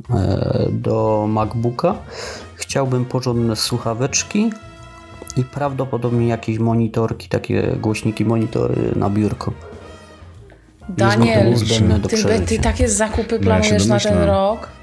e, 0.10 0.68
do 0.72 1.26
MacBooka. 1.30 1.96
Chciałbym 2.56 3.06
porządne 3.06 3.56
słuchaweczki 3.56 4.52
i 5.38 5.44
prawdopodobnie 5.44 6.28
jakieś 6.28 6.60
monitorki, 6.60 7.30
takie 7.30 7.76
głośniki, 7.82 8.26
monitory 8.26 8.76
na 8.96 9.10
biurko. 9.10 9.52
Daniel, 10.90 11.56
ty, 12.10 12.42
ty 12.46 12.60
takie 12.60 12.90
zakupy 12.90 13.40
No 13.42 13.50
ja 13.50 13.60
planujesz 13.60 13.86
na 13.86 14.00
ten 14.00 14.24
rok? 14.24 14.77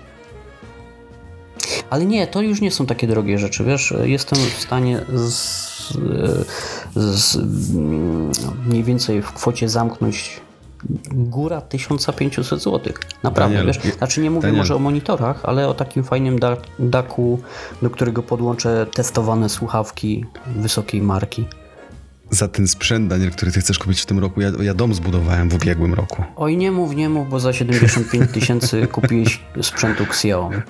Ale 1.90 2.04
nie, 2.06 2.26
to 2.26 2.42
już 2.42 2.60
nie 2.60 2.70
są 2.70 2.86
takie 2.86 3.06
drogie 3.06 3.38
rzeczy, 3.38 3.64
wiesz, 3.64 3.94
jestem 4.04 4.38
w 4.38 4.60
stanie 4.60 5.00
z, 5.14 5.92
z, 6.96 7.36
mm, 7.36 8.30
mniej 8.66 8.84
więcej 8.84 9.22
w 9.22 9.32
kwocie 9.32 9.68
zamknąć 9.68 10.40
góra 11.12 11.60
1500 11.60 12.60
zł. 12.62 12.92
Naprawdę, 13.22 13.56
Daniel, 13.56 13.74
wiesz, 13.82 13.96
znaczy 13.96 14.20
nie 14.20 14.30
mówię 14.30 14.42
Daniel. 14.42 14.58
może 14.58 14.76
o 14.76 14.78
monitorach, 14.78 15.40
ale 15.44 15.68
o 15.68 15.74
takim 15.74 16.04
fajnym 16.04 16.38
da- 16.38 16.56
daku, 16.78 17.40
do 17.82 17.90
którego 17.90 18.22
podłączę 18.22 18.86
testowane 18.94 19.48
słuchawki 19.48 20.24
wysokiej 20.56 21.02
marki. 21.02 21.44
Za 22.34 22.48
ten 22.48 22.68
sprzęt, 22.68 23.08
Daniel, 23.10 23.30
który 23.30 23.52
ty 23.52 23.60
chcesz 23.60 23.78
kupić 23.78 24.00
w 24.00 24.06
tym 24.06 24.18
roku, 24.18 24.40
ja, 24.40 24.52
ja 24.62 24.74
dom 24.74 24.94
zbudowałem 24.94 25.48
w 25.48 25.54
ubiegłym 25.54 25.94
roku. 25.94 26.22
Oj, 26.36 26.56
nie 26.56 26.72
mów, 26.72 26.94
nie 26.94 27.08
mów, 27.08 27.28
bo 27.30 27.40
za 27.40 27.52
75 27.52 28.30
tysięcy 28.32 28.86
kupiłeś 28.92 29.40
sprzętu 29.62 30.04
Xiaomi. 30.04 30.56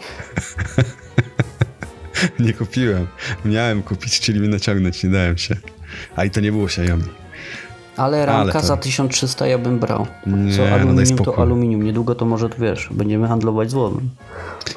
Nie 2.38 2.52
kupiłem. 2.52 3.06
Miałem 3.44 3.82
kupić, 3.82 4.16
chcieli 4.16 4.40
mnie 4.40 4.48
naciągnąć, 4.48 5.04
nie 5.04 5.10
dałem 5.10 5.38
się. 5.38 5.56
A 6.16 6.24
i 6.24 6.30
to 6.30 6.40
nie 6.40 6.52
było 6.52 6.64
Xiaomi. 6.64 7.04
Ale 7.96 8.26
ramka 8.26 8.40
Ale 8.42 8.52
to- 8.52 8.60
za 8.66 8.76
1300 8.76 9.46
ja 9.46 9.58
bym 9.58 9.78
brał. 9.78 10.06
Nie, 10.26 10.52
Co 10.56 10.62
no 10.62 10.70
daj 10.70 10.80
aluminium 10.80 11.16
to 11.18 11.24
spokój. 11.24 11.42
aluminium. 11.42 11.82
Niedługo 11.82 12.14
to 12.14 12.24
może, 12.24 12.48
wiesz, 12.58 12.88
będziemy 12.90 13.28
handlować 13.28 13.70
złomem. 13.70 14.10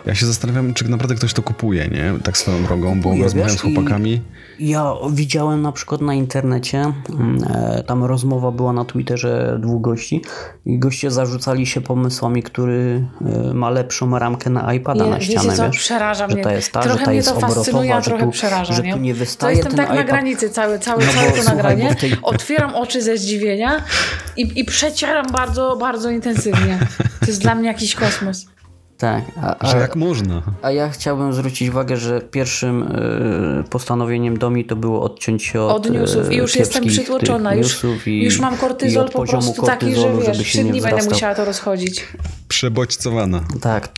Ja 0.05 0.15
się 0.15 0.25
zastanawiam, 0.25 0.73
czy 0.73 0.89
naprawdę 0.89 1.15
ktoś 1.15 1.33
to 1.33 1.41
kupuje, 1.41 1.87
nie? 1.87 2.13
Tak 2.23 2.37
swoją 2.37 2.63
drogą, 2.63 2.95
bo 3.01 3.03
Kupuje, 3.09 3.23
rozmawiam 3.23 3.49
wiesz, 3.49 3.57
z 3.59 3.61
chłopakami. 3.61 4.21
Ja 4.59 4.93
widziałem 5.11 5.61
na 5.61 5.71
przykład 5.71 6.01
na 6.01 6.13
internecie, 6.13 6.93
mm, 7.09 7.37
e, 7.53 7.83
tam 7.83 8.03
rozmowa 8.03 8.51
była 8.51 8.73
na 8.73 8.85
Twitterze 8.85 9.57
dwóch 9.61 9.81
gości 9.81 10.21
i 10.65 10.79
goście 10.79 11.11
zarzucali 11.11 11.65
się 11.65 11.81
pomysłami, 11.81 12.43
który 12.43 13.05
e, 13.49 13.53
ma 13.53 13.69
lepszą 13.69 14.19
ramkę 14.19 14.49
na 14.49 14.73
iPada 14.73 15.03
Nie, 15.05 15.09
na 15.11 15.19
wiecie 15.19 15.31
ścianę, 15.31 15.55
co, 15.55 15.65
wiesz? 15.65 15.77
przeraża 15.77 16.27
że 16.29 16.35
mnie. 16.35 16.43
ta 16.43 16.53
jest 16.53 16.71
ta, 16.71 16.79
trochę 16.81 16.97
że 16.99 17.03
ta 17.05 17.09
mnie 17.11 17.15
jest 17.17 17.29
to 17.29 17.35
obrotowa, 17.35 17.55
fascynuje, 17.55 18.01
trochę 18.01 18.23
tu, 18.25 18.31
przeraża, 18.31 18.73
że 18.73 18.83
nie? 18.83 18.93
tu 18.93 18.99
nie 18.99 19.13
to 19.13 19.19
wystaje 19.19 19.55
jestem 19.57 19.71
ten 19.75 19.77
tak 19.85 19.89
na 19.89 19.95
iPad. 19.95 20.07
granicy 20.07 20.49
całe, 20.49 20.79
całe, 20.79 21.05
No 21.05 21.11
całe 21.13 21.29
bo 21.29 21.35
to 21.35 21.41
słuchaj, 21.43 21.55
nagranie. 21.57 21.95
tej- 21.95 22.15
Otwieram 22.21 22.75
oczy 22.75 23.01
ze 23.01 23.17
zdziwienia 23.17 23.83
i, 24.37 24.59
i 24.59 24.65
przecieram 24.65 25.25
bardzo, 25.31 25.75
bardzo 25.75 26.09
intensywnie. 26.09 26.79
To 27.19 27.25
jest 27.27 27.41
dla 27.41 27.55
mnie 27.55 27.67
jakiś 27.67 27.95
kosmos. 27.95 28.45
Tak, 28.97 29.23
a, 29.41 29.67
Że 29.67 29.77
a, 29.77 29.79
jak 29.79 29.95
można? 29.95 30.41
a 30.61 30.71
ja 30.71 30.89
chciałbym 30.89 31.33
zwrócić 31.33 31.69
uwagę, 31.69 31.97
że 31.97 32.21
pierwszym 32.21 32.83
e, 32.83 33.63
postanowieniem 33.69 34.37
Domi 34.37 34.65
to 34.65 34.75
było 34.75 35.01
odciąć 35.01 35.43
się 35.43 35.61
od, 35.61 35.85
Od 35.85 35.93
newsów. 35.93 36.31
I 36.31 36.35
e, 36.35 36.37
już 36.37 36.55
jestem 36.55 36.85
przytłoczona. 36.85 37.55
Już, 37.55 37.67
newsów 37.67 38.07
i, 38.07 38.23
już 38.23 38.39
mam 38.39 38.57
kortyzol 38.57 39.09
po 39.09 39.25
prostu 39.25 39.61
taki, 39.61 39.95
że 39.95 40.17
wiesz, 40.27 40.37
trzy 40.37 40.63
nie 40.63 40.71
dni 40.71 40.81
będę 40.81 41.05
musiała 41.05 41.35
to 41.35 41.45
rozchodzić. 41.45 42.07
Przebodźcowana. 42.47 43.41
Tak, 43.61 43.89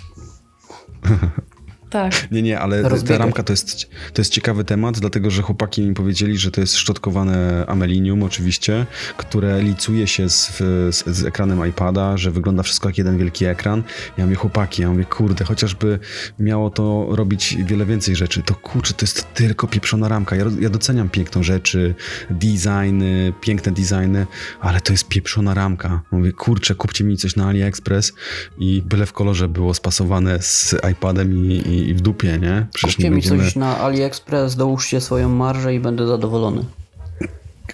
Tak. 1.90 2.32
Nie, 2.32 2.42
nie, 2.42 2.60
ale 2.60 3.02
ta 3.08 3.18
ramka 3.18 3.44
to 3.44 3.54
jest, 3.54 3.90
to 4.14 4.22
jest 4.22 4.34
ciekawy 4.34 4.64
temat, 4.64 5.00
dlatego 5.00 5.32
że 5.32 5.42
chłopaki 5.42 5.82
mi 5.82 5.94
powiedzieli, 5.94 6.38
że 6.38 6.52
to 6.52 6.62
jest 6.62 6.78
szczotkowane 6.78 7.66
amelinium 7.68 8.24
oczywiście, 8.24 8.86
które 9.18 9.62
licuje 9.62 10.08
się 10.08 10.30
z, 10.30 10.58
z, 10.90 11.04
z 11.08 11.26
ekranem 11.26 11.70
iPada, 11.70 12.18
że 12.18 12.32
wygląda 12.32 12.64
wszystko 12.64 12.90
jak 12.90 12.98
jeden 12.98 13.18
wielki 13.18 13.46
ekran. 13.46 13.84
Ja 14.18 14.26
mówię, 14.26 14.36
chłopaki, 14.36 14.82
ja 14.82 14.90
mówię, 14.90 15.06
kurde, 15.06 15.46
chociażby 15.46 16.00
miało 16.40 16.70
to 16.70 17.08
robić 17.10 17.58
wiele 17.66 17.86
więcej 17.86 18.16
rzeczy, 18.16 18.44
to 18.44 18.56
kurczę, 18.56 18.94
to 18.94 19.04
jest 19.04 19.34
tylko 19.34 19.68
pieprzona 19.68 20.08
ramka. 20.08 20.36
Ja, 20.36 20.46
ja 20.60 20.70
doceniam 20.70 21.10
piękną 21.10 21.44
rzeczy, 21.44 21.96
designy, 22.30 23.34
piękne 23.42 23.72
designy, 23.72 24.28
ale 24.60 24.82
to 24.82 24.94
jest 24.94 25.08
pieprzona 25.08 25.54
ramka. 25.54 26.02
Mówię, 26.12 26.32
kurczę, 26.32 26.76
kupcie 26.76 27.04
mi 27.04 27.18
coś 27.18 27.36
na 27.36 27.48
AliExpress 27.48 28.14
i 28.58 28.84
byle 28.86 29.06
w 29.06 29.14
kolorze 29.14 29.48
było 29.48 29.74
spasowane 29.74 30.42
z 30.42 30.76
iPadem 30.92 31.36
i, 31.36 31.54
i, 31.54 31.79
i 31.80 31.94
w 31.94 32.02
dupie, 32.02 32.38
nie? 32.42 32.66
Przecież 32.74 32.96
kupcie 32.96 33.10
mi 33.10 33.16
będziemy... 33.16 33.44
coś 33.44 33.56
na 33.56 33.78
AliExpress, 33.78 34.56
dołóżcie 34.56 35.02
swoją 35.02 35.30
marżę 35.30 35.76
i 35.76 35.80
będę 35.80 36.08
zadowolony. 36.08 36.64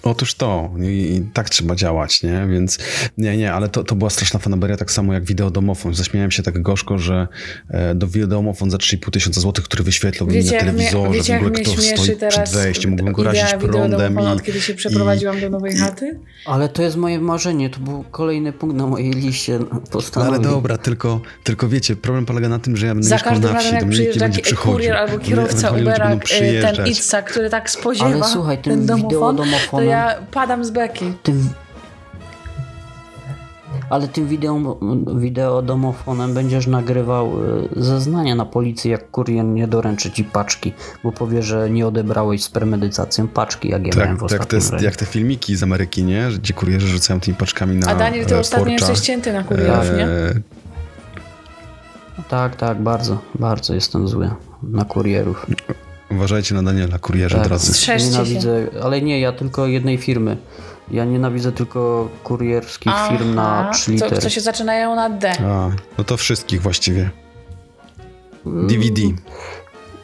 Otóż 0.03 0.33
to, 0.33 0.69
I, 0.81 0.85
i 0.85 1.29
tak 1.33 1.49
trzeba 1.49 1.75
działać, 1.75 2.23
nie? 2.23 2.47
Więc 2.51 2.79
nie, 3.17 3.37
nie, 3.37 3.53
ale 3.53 3.69
to, 3.69 3.83
to 3.83 3.95
była 3.95 4.09
straszna 4.09 4.39
fanaberia, 4.39 4.77
tak 4.77 4.91
samo 4.91 5.13
jak 5.13 5.25
wideodomofon. 5.25 5.93
Zaśmiałem 5.93 6.31
się 6.31 6.43
tak 6.43 6.61
gorzko, 6.61 6.97
że 6.97 7.27
e, 7.69 7.95
do 7.95 8.07
wideodomofon 8.07 8.71
za 8.71 8.77
3,5 8.77 9.11
tysiąca 9.11 9.41
złotych, 9.41 9.65
który 9.65 9.83
wyświetlał 9.83 10.29
mi 10.29 10.35
na 10.35 10.41
Wiecie, 10.41 10.55
jak 10.55 10.63
mnie, 10.63 10.71
telewizorze, 10.71 11.11
wiecie, 11.11 11.33
w 11.33 11.37
ogóle 11.37 11.51
kto 11.61 11.71
stoi 11.81 12.29
przed 12.29 12.49
wejściem, 12.49 12.91
mógłbym 12.91 13.13
go 13.13 13.23
razić 13.23 13.43
prądem 13.59 14.19
i... 14.19 14.23
od 14.23 14.43
kiedy 14.43 14.61
się 14.61 14.73
przeprowadziłam 14.73 15.41
do 15.41 15.49
nowej 15.49 15.77
chaty? 15.77 16.19
Ale 16.45 16.69
to 16.69 16.81
jest 16.81 16.97
moje 16.97 17.19
marzenie, 17.19 17.69
to 17.69 17.79
był 17.79 18.03
kolejny 18.11 18.53
punkt 18.53 18.75
na 18.75 18.87
mojej 18.87 19.11
liście 19.11 19.59
No 19.59 19.67
ale 19.71 19.81
postanowień. 19.81 20.41
dobra, 20.43 20.77
tylko, 20.77 21.21
tylko 21.43 21.67
wiecie, 21.67 21.95
problem 21.95 22.25
polega 22.25 22.49
na 22.49 22.59
tym, 22.59 22.77
że 22.77 22.85
ja 22.87 22.93
będę 22.93 23.09
Za 23.09 23.15
mieszkał 23.15 23.39
na 23.39 23.59
wsi, 23.59 23.79
do 23.79 23.85
mnie 23.85 23.99
nie 23.99 24.13
będzie 24.13 24.41
przychodził. 24.41 24.73
kurier 24.73 24.95
albo 24.95 25.19
kierowca 25.19 25.71
Ubera, 25.71 26.15
y, 26.15 26.19
ten. 26.75 26.87
Itza, 26.87 27.21
który 27.21 27.49
tak 27.49 27.69
spodziewa 27.69 28.05
Ale 28.05 28.23
słuchaj, 28.23 28.57
tym 28.57 28.73
ten 28.73 28.85
domofon, 28.85 29.39
ja 29.85 30.15
padam 30.31 30.65
z 30.65 30.71
beki. 30.71 31.13
Tym... 31.23 31.49
Ale 33.89 34.07
tym 34.07 34.27
wideo, 34.27 34.77
wideodomofonem 35.15 36.33
będziesz 36.33 36.67
nagrywał 36.67 37.31
y, 37.43 37.69
zeznania 37.75 38.35
na 38.35 38.45
policji, 38.45 38.91
jak 38.91 39.11
kurier 39.11 39.45
nie 39.45 39.67
doręczy 39.67 40.11
ci 40.11 40.23
paczki, 40.23 40.73
bo 41.03 41.11
powie, 41.11 41.43
że 41.43 41.69
nie 41.69 41.87
odebrałeś 41.87 42.43
z 42.43 42.49
premedytacją 42.49 43.27
paczki, 43.27 43.69
jak 43.69 43.87
ja 43.87 43.93
miałem 44.03 44.17
w 44.17 44.19
Tak, 44.19 44.29
tak 44.29 44.39
to 44.39 44.43
ostatnim 44.43 44.57
jest 44.61 44.71
razie. 44.71 44.85
jak 44.85 44.95
te 44.95 45.05
filmiki 45.05 45.55
z 45.55 45.63
Ameryki, 45.63 46.03
nie? 46.03 46.27
Gdzie 46.39 46.53
kurierzy 46.53 46.87
rzucają 46.87 47.19
tymi 47.19 47.37
paczkami 47.37 47.75
na 47.75 47.87
A 47.87 47.95
Daniel, 47.95 48.25
ty 48.25 48.35
e, 48.35 48.39
ostatnio 48.39 48.71
jesteś 48.71 48.99
cięty 48.99 49.33
na 49.33 49.43
kurierów, 49.43 49.85
nie? 49.97 50.05
E, 50.07 50.33
Tak, 52.29 52.55
tak, 52.55 52.81
bardzo, 52.81 53.17
bardzo 53.39 53.73
jestem 53.73 54.07
zły 54.07 54.29
na 54.63 54.85
kurierów. 54.85 55.45
Uważajcie 56.15 56.55
na 56.55 56.63
Daniela, 56.63 56.99
kurierze 56.99 57.37
Tak, 57.37 57.47
drodzy. 57.47 57.73
Strzeżcie 57.73 58.05
się. 58.05 58.11
nienawidzę, 58.11 58.67
ale 58.83 59.01
nie, 59.01 59.19
ja 59.19 59.31
tylko 59.31 59.67
jednej 59.67 59.97
firmy. 59.97 60.37
Ja 60.91 61.05
nienawidzę 61.05 61.51
tylko 61.51 62.09
kurierskich 62.23 62.93
firm 63.09 63.35
na 63.35 63.59
Aha, 63.59 63.71
3 63.73 63.85
co, 63.85 63.91
litery. 63.91 64.21
co 64.21 64.29
się 64.29 64.41
zaczynają 64.41 64.95
na 64.95 65.09
D. 65.09 65.31
A, 65.39 65.69
no 65.97 66.03
to 66.03 66.17
wszystkich 66.17 66.61
właściwie. 66.61 67.09
DVD. 68.45 69.01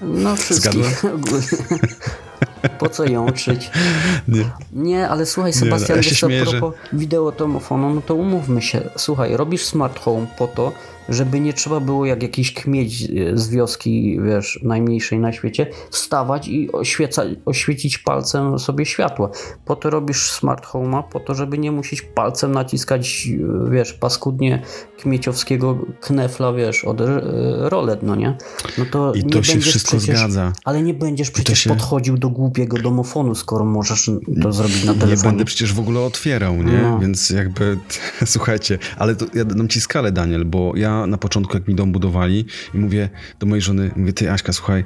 No 0.02 0.36
wszystkich. 0.36 1.02
Po 2.80 2.89
co 2.89 3.06
jączyć? 3.06 3.71
Nie. 4.28 4.45
Nie, 4.74 5.10
ale 5.10 5.26
słuchaj 5.26 5.52
no, 5.56 5.60
Sebastian, 5.60 5.97
ja 5.97 6.04
się 6.04 6.10
wiesz 6.10 6.19
co, 6.19 6.28
śmieję, 6.28 6.41
a 6.47 6.50
propos 6.50 6.74
wideotomofonu, 6.93 7.93
no 7.93 8.02
to 8.02 8.15
umówmy 8.15 8.62
się. 8.62 8.82
Słuchaj, 8.97 9.38
robisz 9.38 9.65
smart 9.65 10.00
home 10.00 10.28
po 10.38 10.47
to, 10.47 10.71
żeby 11.09 11.39
nie 11.39 11.53
trzeba 11.53 11.79
było 11.79 12.05
jak 12.05 12.23
jakiś 12.23 12.53
kmieć 12.53 13.03
e, 13.03 13.37
z 13.37 13.49
wioski, 13.49 14.19
wiesz, 14.25 14.59
najmniejszej 14.63 15.19
na 15.19 15.31
świecie, 15.33 15.67
wstawać 15.91 16.47
i 16.47 16.71
oświeca, 16.71 17.23
oświecić 17.45 17.97
palcem 17.97 18.59
sobie 18.59 18.85
światło. 18.85 19.31
Po 19.65 19.75
to 19.75 19.89
robisz 19.89 20.31
smart 20.31 20.65
home'a, 20.65 21.03
po 21.11 21.19
to, 21.19 21.35
żeby 21.35 21.57
nie 21.57 21.71
musieć 21.71 22.01
palcem 22.01 22.51
naciskać, 22.51 23.27
e, 23.67 23.71
wiesz, 23.71 23.93
paskudnie 23.93 24.61
kmieciowskiego 25.01 25.77
knefla, 26.01 26.53
wiesz, 26.53 26.85
od 26.85 27.01
e, 27.01 27.21
rolet, 27.69 28.03
no 28.03 28.15
nie? 28.15 28.37
No 28.77 28.85
to 28.91 29.13
I 29.13 29.23
nie 29.25 29.29
to 29.31 29.43
się 29.43 29.53
będziesz 29.53 29.69
wszystko 29.69 29.97
przecież, 29.97 30.19
zgadza. 30.19 30.53
Ale 30.65 30.81
nie 30.81 30.93
będziesz 30.93 31.31
przecież 31.31 31.59
się- 31.59 31.69
podchodził 31.69 32.17
do 32.17 32.29
głupiego 32.29 32.77
domofonu, 32.77 33.35
skoro 33.35 33.65
możesz 33.65 34.11
to 34.41 34.51
zrobić 34.51 34.83
na 34.83 34.93
Nie 34.93 34.99
telefonie. 34.99 35.29
będę 35.29 35.45
przecież 35.45 35.73
w 35.73 35.79
ogóle 35.79 35.99
otwierał, 35.99 36.55
nie? 36.63 36.81
No. 36.81 36.99
Więc 36.99 37.29
jakby, 37.29 37.77
słuchajcie, 38.25 38.77
ale 38.97 39.15
to 39.15 39.25
ja 39.33 39.45
dam 39.45 39.67
ci 39.67 39.81
skalę, 39.81 40.11
Daniel, 40.11 40.45
bo 40.45 40.73
ja 40.75 40.90
na 41.08 41.17
początku, 41.17 41.54
jak 41.58 41.67
mi 41.67 41.75
dom 41.75 41.91
budowali 41.91 42.45
i 42.73 42.77
mówię 42.77 43.10
do 43.39 43.45
mojej 43.47 43.62
żony, 43.62 43.91
mówię, 43.95 44.13
ty 44.13 44.32
Aśka, 44.32 44.54
słuchaj, 44.54 44.84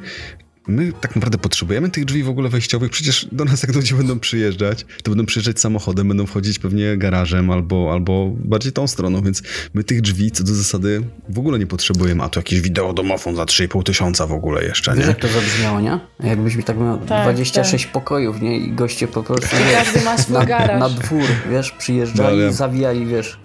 my 0.67 0.91
tak 1.01 1.15
naprawdę 1.15 1.37
potrzebujemy 1.37 1.89
tych 1.89 2.05
drzwi 2.05 2.23
w 2.23 2.29
ogóle 2.29 2.49
wejściowych, 2.49 2.91
przecież 2.91 3.27
do 3.31 3.45
nas 3.45 3.63
jak 3.63 3.75
ludzie 3.75 3.95
będą 3.95 4.19
przyjeżdżać, 4.19 4.85
to 5.03 5.11
będą 5.11 5.25
przyjeżdżać 5.25 5.59
samochodem, 5.59 6.07
będą 6.07 6.25
wchodzić 6.25 6.59
pewnie 6.59 6.97
garażem 6.97 7.51
albo, 7.51 7.89
albo 7.93 8.31
bardziej 8.35 8.71
tą 8.71 8.87
stroną, 8.87 9.21
więc 9.21 9.43
my 9.73 9.83
tych 9.83 10.01
drzwi 10.01 10.31
co 10.31 10.43
do 10.43 10.53
zasady 10.53 11.01
w 11.29 11.39
ogóle 11.39 11.59
nie 11.59 11.67
potrzebujemy, 11.67 12.23
a 12.23 12.29
tu 12.29 12.39
jakiś 12.39 12.61
wideodomofon 12.61 13.35
za 13.35 13.43
3,5 13.43 13.83
tysiąca 13.83 14.27
w 14.27 14.31
ogóle 14.31 14.63
jeszcze, 14.63 14.91
Wiesz, 14.91 15.01
nie? 15.01 15.07
jak 15.07 15.19
to 15.19 15.27
zabrzmiało, 15.27 15.79
nie? 15.81 15.99
Jakbyś 16.23 16.55
mi 16.55 16.63
tak 16.63 16.77
miał 16.79 16.97
Tak, 16.97 17.23
26 17.23 17.85
pokojów, 17.85 18.41
nie? 18.41 18.57
I 18.57 18.71
goście 18.71 19.07
po 19.07 19.23
prostu 19.23 19.55
każdy 19.73 20.01
ma 20.01 20.17
swój 20.17 20.33
na, 20.33 20.45
garaż. 20.45 20.79
na 20.79 20.89
dwór, 20.89 21.23
wiesz, 21.51 21.71
przyjeżdżali, 21.71 22.37
No, 22.39 22.53
zawijali, 22.53 23.05
wiesz. 23.05 23.39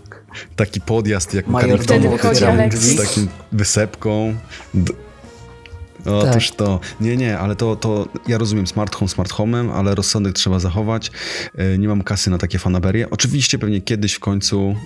Taki 0.57 0.81
podjazd 0.81 1.35
jak 1.35 1.47
Major 1.47 1.83
Wtedy 1.83 2.09
wychodzi 2.09 2.45
z 2.73 2.97
takim 2.97 3.29
wysepką. 3.53 4.35
Otóż 6.07 6.51
to. 6.51 6.81
Nie, 7.01 7.17
nie, 7.17 7.39
ale 7.39 7.57
to, 7.57 7.77
to 7.77 8.09
ja 8.29 8.39
rozumiem 8.39 8.67
smart 8.67 8.95
home 8.95 9.09
smart 9.09 9.33
homem, 9.33 9.71
ale 9.71 9.95
rozsądek 9.95 10.33
trzeba 10.35 10.59
zachować. 10.59 11.11
E, 11.55 11.79
Nie 11.79 11.89
mam 11.89 12.03
kasy 12.03 12.31
na 12.31 12.39
takie 12.39 12.59
fanaberie. 12.59 13.11
Oczywiście 13.11 13.59
pewnie 13.59 13.81
kiedyś 13.81 14.13
w 14.15 14.21
końcu, 14.21 14.77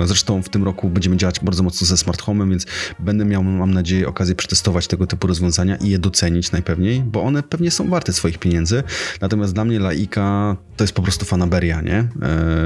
e, 0.00 0.06
zresztą 0.06 0.42
w 0.42 0.48
tym 0.48 0.64
roku 0.64 0.88
będziemy 0.88 1.16
działać 1.16 1.40
bardzo 1.40 1.62
mocno 1.62 1.86
ze 1.86 1.96
smart 1.96 2.22
homem, 2.22 2.50
więc 2.50 2.66
będę 2.98 3.24
miał, 3.24 3.44
mam 3.44 3.74
nadzieję, 3.74 4.08
okazję 4.08 4.34
przetestować 4.34 4.86
tego 4.86 5.06
typu 5.06 5.26
rozwiązania 5.26 5.76
i 5.76 5.88
je 5.88 5.98
docenić 5.98 6.52
najpewniej, 6.52 7.00
bo 7.00 7.22
one 7.22 7.42
pewnie 7.42 7.70
są 7.70 7.88
warte 7.88 8.12
swoich 8.12 8.38
pieniędzy. 8.38 8.82
Natomiast 9.20 9.52
dla 9.54 9.64
mnie 9.64 9.78
laika 9.78 10.56
to 10.76 10.84
jest 10.84 10.94
po 10.94 11.02
prostu 11.02 11.24
fanaberia, 11.24 11.80
nie? 11.80 11.98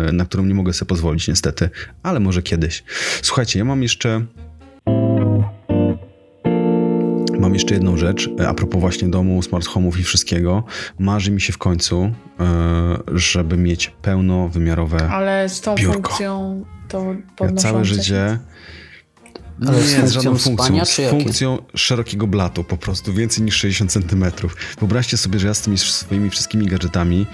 E, 0.09 0.13
Na 0.13 0.25
którą 0.25 0.45
nie 0.45 0.55
mogę 0.55 0.73
sobie 0.73 0.89
pozwolić 0.89 1.29
niestety, 1.29 1.71
ale 2.03 2.21
może 2.21 2.43
kiedyś. 2.43 2.85
Słuchajcie, 3.23 3.59
ja 3.59 3.65
mam 3.65 3.83
jeszcze 3.83 4.27
Mam 7.47 7.55
jeszcze 7.55 7.75
jedną 7.75 7.97
rzecz, 7.97 8.31
e, 8.41 8.49
a 8.49 8.55
propos 8.55 8.81
właśnie 8.81 9.09
domu, 9.09 9.43
smart 9.43 9.67
home'ów 9.67 10.01
i 10.01 10.03
wszystkiego. 10.03 10.65
Marzy 10.99 11.31
mi 11.31 11.41
się 11.41 11.53
w 11.53 11.59
końcu, 11.59 12.03
e, 12.05 12.13
żeby 13.15 13.57
mieć 13.57 13.93
pełnowymiarowe... 14.03 15.09
Ale 15.09 15.49
z 15.49 15.61
tą 15.61 15.75
Biurko. 15.75 15.95
funkcją 15.95 16.65
to 16.89 17.05
Ja 17.13 17.15
podnoszące 17.37 17.95
całe 17.95 18.05
się. 18.05 18.39
Ale 19.67 19.83
z 19.83 19.93
nie, 19.93 20.09
z 20.09 20.15
funkcją 20.15 20.23
żadną 20.23 20.39
funkcją. 20.39 20.85
Z 20.85 21.11
funkcją 21.11 21.59
szerokiego 21.75 22.27
blatu, 22.27 22.65
po 22.65 22.77
prostu 22.77 23.13
więcej 23.13 23.45
niż 23.45 23.57
60 23.57 23.93
centymetrów. 23.93 24.57
Wyobraźcie 24.79 25.17
sobie, 25.17 25.39
że 25.39 25.47
ja 25.47 25.55
z 25.55 25.61
tymi 25.61 25.79
swoimi 25.79 26.31
wszystkimi 26.31 26.67
gadżetami 26.67 27.27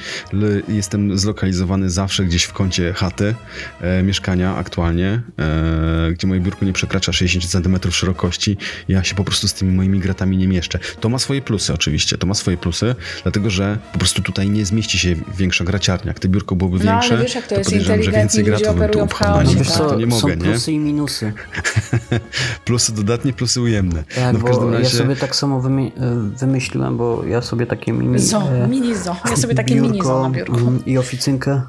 jestem 0.69 1.19
zlokalizowany 1.19 1.91
zawsze 1.91 2.25
gdzieś 2.25 2.45
w 2.45 2.53
kącie 2.53 2.93
chaty, 2.93 3.35
e, 3.81 4.03
mieszkania 4.03 4.57
aktualnie, 4.57 5.23
e, 5.39 6.13
gdzie 6.13 6.27
moje 6.27 6.41
biurko 6.41 6.65
nie 6.65 6.73
przekracza 6.73 7.13
60 7.13 7.51
centymetrów 7.51 7.97
szerokości. 7.97 8.57
Ja 8.89 9.05
się 9.05 9.15
po 9.15 9.25
prostu 9.25 9.49
z 9.49 9.55
tymi 9.55 9.73
moimi 9.73 9.99
gratami 10.01 10.37
nie 10.37 10.49
mieszczę. 10.49 10.79
To 11.01 11.09
ma 11.09 11.19
swoje 11.19 11.43
plusy 11.43 11.73
oczywiście, 11.75 12.19
to 12.19 12.27
ma 12.27 12.35
swoje 12.35 12.57
plusy, 12.57 12.95
dlatego 13.23 13.51
że 13.51 13.79
po 13.93 13.99
prostu 13.99 14.23
tutaj 14.23 14.51
nie 14.51 14.67
zmieści 14.67 14.99
się 14.99 15.17
większa 15.39 15.65
graciarnia. 15.65 16.07
Jak 16.07 16.19
to 16.19 16.29
biurko 16.29 16.57
byłoby 16.57 16.85
No, 16.85 16.91
ale 16.93 17.01
większe, 17.01 17.23
wiesz, 17.23 17.35
jak 17.35 17.47
to 17.47 17.55
jest, 17.55 17.71
podejrzewam, 17.71 18.03
że 18.03 18.13
więcej 18.13 18.45
gratów 18.45 18.79
bym 18.79 18.91
tu 18.91 19.03
upchał 19.05 19.43
nim. 19.43 19.59
Wiesz 19.59 19.69
tak? 19.69 19.77
co, 19.77 19.91
To 19.91 19.97
nie 19.97 20.11
są 20.11 20.21
mogę, 20.21 20.37
nie? 20.37 20.43
plusy 20.43 20.73
i 20.73 20.79
minusy. 20.79 21.33
Plusy 22.65 22.93
dodatnie, 22.95 23.33
plusy 23.33 23.61
ujemne. 23.61 24.05
Tak, 24.15 24.33
no 24.33 24.39
w 24.39 24.45
każdym 24.45 24.73
razie... 24.73 24.85
ja 24.85 24.91
sobie 25.03 25.17
tak 25.17 25.37
samo 25.37 25.61
wymi- 25.61 25.93
e, 25.97 26.39
wymyśliłem, 26.39 26.97
bo 26.97 27.25
ja 27.25 27.43
sobie 27.43 27.67
takie 27.67 27.93
mini... 27.93 28.19
Zo, 28.19 28.43
e, 28.53 28.69
mini 28.69 28.97
zo. 28.97 29.17
Ja 29.31 29.37
sobie 29.43 29.55
takie 29.55 29.81
mini 29.81 30.03
zo 30.03 30.23
na 30.23 30.31
biurku. 30.31 30.57
mm, 30.57 30.85
I 30.87 30.99
oficynkę 30.99 31.63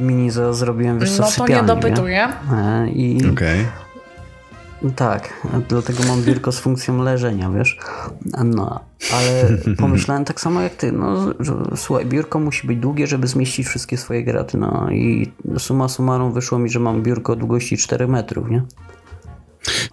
mini 0.00 0.30
zo 0.30 0.54
zrobiłem, 0.54 0.98
wiesz 0.98 1.12
co, 1.12 1.22
No 1.22 1.30
to 1.36 1.46
nie 1.46 1.62
dopytuję. 1.62 2.28
E, 2.52 2.88
I 2.88 3.30
Okej. 3.32 3.66
tak, 4.96 5.32
dlatego 5.68 6.02
mam 6.08 6.22
biurko 6.22 6.52
z 6.52 6.58
funkcją 6.58 7.02
leżenia, 7.02 7.50
wiesz. 7.50 7.78
No, 8.44 8.80
ale 9.12 9.44
pomyślałem 9.78 10.24
tak 10.24 10.40
samo 10.40 10.60
jak 10.60 10.74
ty, 10.74 10.92
no, 10.92 11.32
że, 11.40 11.54
słuchaj, 11.76 12.06
biurko 12.06 12.38
musi 12.38 12.66
być 12.66 12.78
długie, 12.78 13.06
żeby 13.06 13.26
zmieścić 13.26 13.66
wszystkie 13.66 13.96
swoje 13.96 14.24
graty, 14.24 14.58
no 14.58 14.88
i 14.90 15.32
summa 15.58 15.88
summarum 15.88 16.32
wyszło 16.32 16.58
mi, 16.58 16.70
że 16.70 16.80
mam 16.80 17.02
biurko 17.02 17.32
o 17.32 17.36
długości 17.36 17.76
4 17.76 18.08
metrów, 18.08 18.50
nie? 18.50 18.62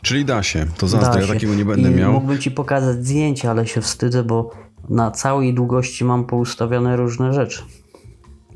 Czyli 0.04 0.26
da 0.26 0.44
się. 0.44 0.66
To 0.78 0.88
zazdro, 0.88 1.14
Da 1.14 1.22
ja 1.22 1.28
takiego 1.28 1.56
nie 1.56 1.66
będę 1.66 1.92
I 1.92 1.96
miał. 1.96 2.14
Mógłbym 2.14 2.40
ci 2.40 2.52
pokazać 2.52 2.96
zdjęcie, 3.06 3.50
ale 3.50 3.68
się 3.68 3.82
wstydzę, 3.82 4.24
bo 4.24 4.52
na 4.90 5.12
całej 5.12 5.54
długości 5.54 6.06
mam 6.06 6.26
poustawione 6.26 6.96
różne 6.98 7.34
rzeczy. 7.34 7.62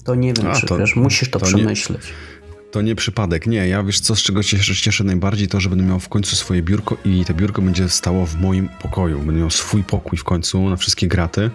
To 0.03 0.15
nie 0.15 0.33
wiem, 0.33 0.47
A, 0.47 0.55
czy 0.55 0.65
to- 0.67 0.77
wiesz, 0.77 0.95
musisz 0.95 1.29
to, 1.31 1.39
to 1.39 1.45
nie- 1.45 1.53
przemyśleć. 1.53 2.01
To 2.77 2.81
nie 2.81 2.95
przypadek. 2.95 3.47
Nie, 3.47 3.67
ja 3.67 3.83
wiesz 3.83 3.99
co, 3.99 4.15
z 4.15 4.21
czego 4.21 4.43
się 4.43 4.57
cieszę 4.57 5.03
najbardziej, 5.03 5.47
to, 5.47 5.59
że 5.59 5.69
będę 5.69 5.83
miał 5.85 5.99
w 5.99 6.09
końcu 6.09 6.35
swoje 6.35 6.61
biurko 6.61 6.97
i 7.05 7.25
to 7.25 7.33
biurko 7.33 7.61
będzie 7.61 7.89
stało 7.89 8.25
w 8.25 8.41
moim 8.41 8.69
pokoju. 8.81 9.19
Będę 9.19 9.39
miał 9.41 9.49
swój 9.49 9.83
pokój 9.83 10.17
w 10.17 10.23
końcu 10.23 10.69
na 10.69 10.75
wszystkie 10.75 11.07
graty, 11.07 11.51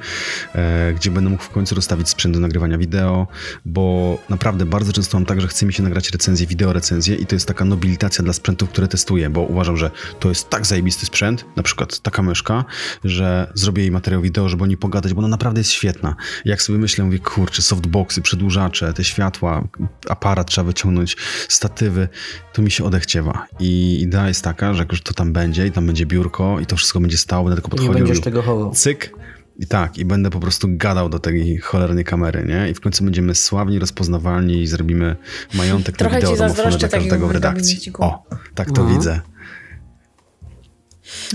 e, 0.55 0.93
gdzie 0.95 1.11
będę 1.11 1.31
mógł 1.31 1.43
w 1.43 1.49
końcu 1.49 1.75
rozstawić 1.75 2.09
sprzęt 2.09 2.35
do 2.35 2.41
nagrywania 2.41 2.79
wideo, 2.79 3.27
bo 3.65 4.19
naprawdę 4.29 4.67
bardzo 4.67 4.93
często 4.93 5.19
mam 5.19 5.27
tak, 5.27 5.41
że 5.41 5.49
chce 5.49 5.67
mi 5.67 5.73
się 5.73 5.83
nagrać 5.83 6.11
recenzję, 6.11 6.47
wideo 6.47 6.73
recenzję 6.73 7.17
i 7.17 7.27
to 7.27 7.35
jest 7.35 7.47
taka 7.47 7.65
nobilitacja 7.65 8.25
dla 8.25 8.33
sprzętów, 8.33 8.69
które 8.69 8.89
testuję, 8.89 9.31
bo 9.31 9.41
uważam, 9.41 9.77
że 9.77 9.91
to 10.21 10.29
jest 10.29 10.51
tak 10.51 10.67
zajebisty 10.67 11.07
sprzęt, 11.07 11.45
na 11.57 11.63
przykład 11.63 12.01
taka 12.01 12.23
myszka, 12.23 12.65
że 13.05 13.53
zrobię 13.55 13.83
jej 13.83 13.91
materiał 13.91 14.23
wideo, 14.23 14.49
żeby 14.49 14.65
o 14.65 14.67
niej 14.67 14.77
pogadać, 14.77 15.15
bo 15.15 15.19
ona 15.19 15.29
naprawdę 15.29 15.61
jest 15.61 15.71
świetna. 15.71 16.17
Jak 16.45 16.63
sobie 16.63 16.79
myślę, 16.79 17.05
mówię, 17.05 17.19
kurczę, 17.19 17.63
softboxy, 17.63 18.23
przedłużacze, 18.23 18.93
te 18.93 19.05
światła, 19.05 19.69
aparat 20.09 20.47
trzeba 20.47 20.67
wyciągnąć, 20.67 21.12
statywy, 21.49 22.09
to 22.53 22.63
mi 22.63 22.71
się 22.71 22.85
odechciewa. 22.85 23.47
I 23.61 24.01
idea 24.03 24.29
jest 24.29 24.45
taka, 24.45 24.75
że 24.75 24.83
jak 24.83 24.93
już 24.93 25.03
to 25.03 25.15
tam 25.15 25.33
będzie 25.33 25.67
i 25.67 25.71
tam 25.71 25.87
będzie 25.87 26.07
biurko 26.07 26.61
i 26.61 26.67
to 26.67 26.77
wszystko 26.77 27.01
będzie 27.01 27.19
stało, 27.19 27.45
będę 27.45 27.57
tylko 27.63 27.69
Nie 27.69 27.71
podchodził, 27.71 27.93
będziesz 27.93 28.09
robił 28.17 28.23
tego 28.25 28.43
chował. 28.43 28.71
cyk 28.73 29.13
i 29.59 29.67
tak, 29.67 29.99
i 29.99 30.05
będę 30.05 30.31
po 30.31 30.41
prostu 30.41 30.67
gadał 30.71 31.09
do 31.09 31.19
tej 31.19 31.59
cholernej 31.59 32.05
kamery, 32.05 32.45
nie? 32.45 32.71
I 32.71 32.75
w 32.75 32.81
końcu 32.81 33.05
będziemy 33.05 33.35
sławni, 33.35 33.79
rozpoznawalni 33.79 34.63
i 34.63 34.67
zrobimy 34.67 35.17
majątek 35.55 35.97
Trochę 35.97 36.15
na 36.15 36.21
wideo 36.21 36.37
zazdroszczę 36.37 36.79
dla 36.79 36.89
każdego 36.89 37.29
w 37.29 37.31
redakcji. 37.31 37.93
O, 37.99 38.25
tak 38.55 38.71
to 38.73 38.81
Mhm. 38.81 38.99
widzę. 38.99 39.21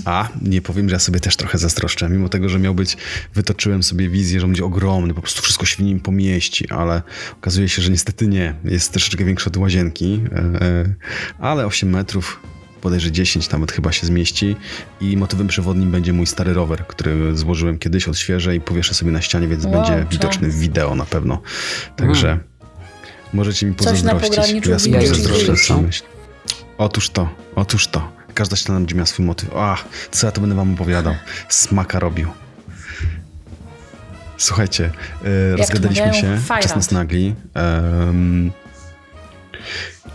A, 0.06 0.30
nie 0.42 0.62
powiem, 0.62 0.90
że 0.90 0.96
ja 0.96 1.00
sobie 1.00 1.20
też 1.20 1.36
trochę 1.36 1.58
zazdroszczę. 1.58 2.10
Mimo 2.10 2.30
tego, 2.30 2.50
że 2.50 2.60
miał 2.60 2.76
być, 2.76 2.98
wytoczyłem 3.34 3.84
sobie 3.84 4.10
wizję, 4.10 4.40
że 4.40 4.46
on 4.46 4.52
będzie 4.52 4.66
ogromny, 4.66 5.14
po 5.14 5.22
prostu 5.22 5.42
wszystko 5.42 5.66
się 5.66 5.76
w 5.76 5.80
nim 5.80 6.00
pomieści, 6.00 6.70
ale 6.70 7.02
okazuje 7.38 7.70
się, 7.70 7.82
że 7.82 7.92
niestety 7.92 8.28
nie. 8.28 8.56
Jest 8.64 8.92
troszeczkę 8.92 9.26
większy 9.26 9.50
od 9.50 9.58
łazienki, 9.58 10.22
e, 10.32 10.62
e, 10.62 10.94
ale 11.40 11.66
8 11.66 11.90
metrów, 11.90 12.40
bodajże 12.84 13.12
10 13.12 13.50
nawet 13.50 13.72
chyba 13.72 13.92
się 13.92 14.08
zmieści 14.08 14.56
i 15.02 15.18
motywem 15.18 15.48
przewodnim 15.48 15.92
będzie 15.92 16.14
mój 16.14 16.28
stary 16.28 16.54
rower, 16.54 16.88
który 16.88 17.38
złożyłem 17.38 17.78
kiedyś, 17.78 18.08
odświeżę 18.08 18.56
i 18.56 18.62
powieszę 18.62 18.94
sobie 18.94 19.12
na 19.12 19.22
ścianie, 19.22 19.48
więc 19.48 19.66
Wow, 19.66 19.74
będzie 19.74 20.04
czas. 20.04 20.12
widoczny 20.12 20.50
w 20.50 20.60
wideo 20.60 20.96
na 20.96 21.06
pewno. 21.06 21.42
Także 21.96 22.40
możecie 23.34 23.66
mi 23.66 23.76
Coś 23.76 24.04
na 24.04 24.12
pozazdrościć. 24.16 24.36
pograniczu 24.36 24.70
bo 24.70 24.74
ja 24.74 24.80
sobie 24.80 25.08
zazdroszczę. 25.08 25.76
Otóż 26.78 27.10
to, 27.10 27.30
otóż 27.56 27.88
to. 27.88 28.17
Każda 28.38 28.56
ściana 28.56 28.80
będzie 28.80 28.96
miała 28.96 29.06
swój 29.06 29.26
motyw. 29.26 29.50
Ach, 29.56 29.86
co 30.12 30.28
ja 30.28 30.32
to 30.32 30.42
będę 30.42 30.56
wam 30.56 30.74
opowiadał. 30.74 31.16
Smaka 31.50 32.00
robił. 32.00 32.30
Słuchajcie, 34.38 34.92
e, 35.54 35.58
rozgadaliśmy 35.58 36.14
się. 36.14 36.40
Czas 36.62 36.76
nas 36.76 36.92
nagli. 36.92 37.36
Em, 37.54 38.52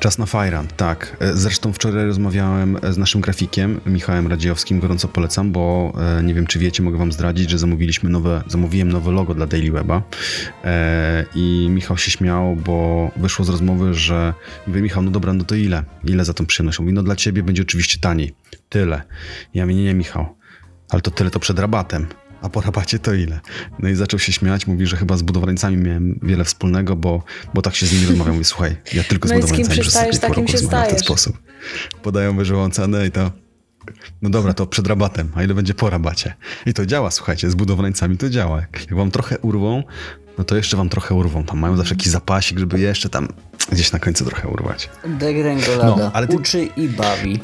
Czas 0.02 0.18
na 0.18 0.26
Fajrant, 0.26 0.76
tak. 0.76 1.16
E, 1.20 1.36
Zresztą 1.36 1.72
wczoraj 1.72 2.06
rozmawiałem 2.06 2.78
z 2.90 2.98
naszym 2.98 3.20
grafikiem, 3.20 3.80
Michałem 3.86 4.26
Radziejowskim, 4.26 4.80
gorąco 4.80 5.08
polecam, 5.08 5.52
bo 5.52 5.92
e, 6.18 6.22
nie 6.22 6.34
wiem, 6.34 6.46
czy 6.46 6.58
wiecie, 6.58 6.82
mogę 6.82 6.98
wam 6.98 7.12
zdradzić, 7.12 7.50
że 7.50 7.58
zamówiliśmy 7.58 8.10
nowe, 8.10 8.42
zamówiłem 8.46 8.92
nowe 8.92 9.10
logo 9.10 9.34
dla 9.34 9.46
Daily 9.46 9.72
Weba 9.72 10.02
e, 10.64 11.24
i 11.34 11.66
Michał 11.70 11.96
się 11.98 12.10
śmiał, 12.10 12.56
bo 12.56 13.10
wyszło 13.16 13.44
z 13.44 13.48
rozmowy, 13.48 13.94
że 13.94 14.34
mówię, 14.66 14.82
Michał, 14.82 15.02
no 15.02 15.10
dobra, 15.10 15.32
no 15.32 15.44
to 15.44 15.54
ile? 15.54 15.84
Ile 16.04 16.24
za 16.24 16.34
tą 16.34 16.46
przyjemność? 16.46 16.80
Mówi, 16.80 16.92
no 16.92 17.02
dla 17.02 17.16
ciebie 17.16 17.42
będzie 17.42 17.62
oczywiście 17.62 17.98
taniej. 18.00 18.34
Tyle. 18.68 19.02
Ja 19.54 19.64
mówię, 19.64 19.74
nie, 19.74 19.84
nie, 19.84 19.94
Michał, 19.94 20.36
ale 20.90 21.02
to 21.02 21.10
tyle 21.10 21.30
to 21.30 21.40
przed 21.40 21.58
rabatem. 21.58 22.06
A 22.42 22.48
po 22.48 22.60
rabacie 22.60 22.98
to 22.98 23.14
ile? 23.14 23.40
No 23.78 23.88
i 23.88 23.94
zaczął 23.94 24.18
się 24.20 24.32
śmiać, 24.32 24.66
mówi, 24.66 24.86
że 24.86 24.96
chyba 24.96 25.16
z 25.16 25.22
budowlańcami 25.22 25.76
miałem 25.76 26.18
wiele 26.22 26.44
wspólnego, 26.44 26.96
bo, 26.96 27.22
bo 27.54 27.62
tak 27.62 27.74
się 27.74 27.86
z 27.86 27.92
nimi 27.92 28.06
rozmawiam. 28.06 28.32
Mówię, 28.34 28.44
słuchaj, 28.44 28.76
ja 28.92 29.04
tylko 29.04 29.28
z 29.28 29.30
No 29.30 29.36
budowlańcami 29.40 29.80
przez 29.80 29.96
ostatnie 29.96 30.20
pół 30.20 30.34
roku 30.34 30.48
się 30.48 30.52
rozmawiam 30.58 30.86
w 30.86 30.90
ten 30.90 30.98
sposób. 30.98 31.38
Podają 32.02 32.36
wyższą 32.36 32.70
cenę 32.70 33.06
i 33.06 33.10
to... 33.10 33.30
No 34.22 34.30
dobra, 34.30 34.54
to 34.54 34.66
przed 34.66 34.86
rabatem, 34.86 35.28
a 35.34 35.42
ile 35.42 35.54
będzie 35.54 35.74
po 35.74 35.90
rabacie? 35.90 36.34
I 36.66 36.74
to 36.74 36.86
działa, 36.86 37.10
słuchajcie, 37.10 37.50
z 37.50 37.54
budowlańcami 37.54 38.18
to 38.18 38.30
działa. 38.30 38.60
Jak 38.60 38.94
wam 38.94 39.10
trochę 39.10 39.38
urwą, 39.38 39.82
no 40.38 40.44
to 40.44 40.56
jeszcze 40.56 40.76
wam 40.76 40.88
trochę 40.88 41.14
urwą. 41.14 41.44
Tam 41.44 41.58
mają 41.58 41.76
zawsze 41.76 41.94
jakiś 41.94 42.08
zapasik, 42.08 42.58
żeby 42.58 42.80
jeszcze 42.80 43.08
tam 43.08 43.28
gdzieś 43.72 43.92
na 43.92 43.98
końcu 43.98 44.24
trochę 44.24 44.48
urwać. 44.48 44.90
Degrengolada. 45.06 45.96
No, 45.96 46.10
ale 46.12 46.26
ty- 46.26 46.36
Uczy 46.36 46.68
i 46.76 46.88
bawi. 46.88 47.40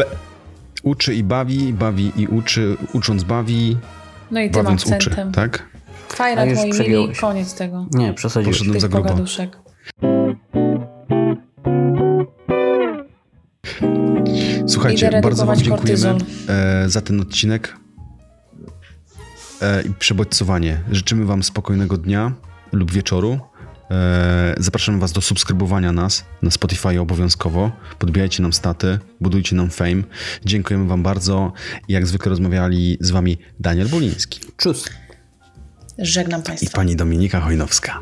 Uczy 0.83 1.15
i 1.15 1.23
bawi, 1.25 1.73
bawi 1.73 2.13
i 2.17 2.27
uczy, 2.27 2.77
ucząc 2.93 3.25
bawi, 3.25 3.77
No 4.31 4.41
i 4.41 4.51
tym 4.51 4.63
bawiąc 4.65 4.87
uczy, 4.87 4.95
akcentem. 4.95 5.33
tak? 5.33 5.69
Fajrat 6.09 6.49
moi 6.55 6.71
mili, 6.73 7.15
koniec 7.21 7.55
tego. 7.55 7.87
Nie, 7.91 8.15
przesadziłeś. 8.15 8.59
Poszedłem 8.59 8.81
za 8.81 8.89
grubo. 8.89 9.09
pogaduszek. 9.09 9.57
Słuchajcie, 14.67 15.21
bardzo 15.23 15.47
Wam 15.47 15.57
dziękujemy 15.57 15.79
kortyzol. 15.79 16.17
e, 16.49 16.89
za 16.89 17.01
ten 17.01 17.21
odcinek 17.21 17.77
e, 19.63 19.83
i 19.83 19.91
przebodźcowanie. 19.99 20.81
Życzymy 20.91 21.25
Wam 21.25 21.43
spokojnego 21.43 21.99
dnia 21.99 22.33
lub 22.73 22.93
wieczoru. 22.93 23.39
E, 23.91 24.55
zapraszamy 24.59 24.99
Was 24.99 25.13
do 25.13 25.21
subskrybowania 25.21 25.93
nas 25.93 26.25
na 26.43 26.51
Spotify 26.51 27.01
obowiązkowo. 27.01 27.71
Podbijajcie 27.99 28.43
nam 28.43 28.53
staty, 28.53 28.99
budujcie 29.21 29.57
nam 29.57 29.71
fame. 29.71 30.03
Dziękujemy 30.45 30.87
Wam 30.87 31.03
bardzo. 31.03 31.53
I 31.89 31.93
jak 31.93 32.07
zwykle 32.07 32.31
rozmawiali 32.31 32.99
z 33.01 33.11
Wami 33.11 33.39
Daniel 33.61 33.89
Boliński 33.89 34.41
Czus. 34.57 34.85
Żegnam 35.99 36.41
i 36.41 36.45
Państwa. 36.45 36.77
Pani 36.77 36.97
Dominika 36.97 37.41
Hojnowska. 37.41 37.99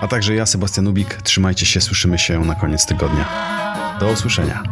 A 0.00 0.08
także 0.08 0.34
ja, 0.34 0.46
Sebastian 0.46 0.86
Ubik. 0.86 1.22
Trzymajcie 1.22 1.66
się, 1.66 1.80
słyszymy 1.80 2.18
się 2.18 2.44
na 2.44 2.54
koniec 2.54 2.86
tygodnia. 2.86 3.28
Do 4.00 4.12
usłyszenia. 4.12 4.62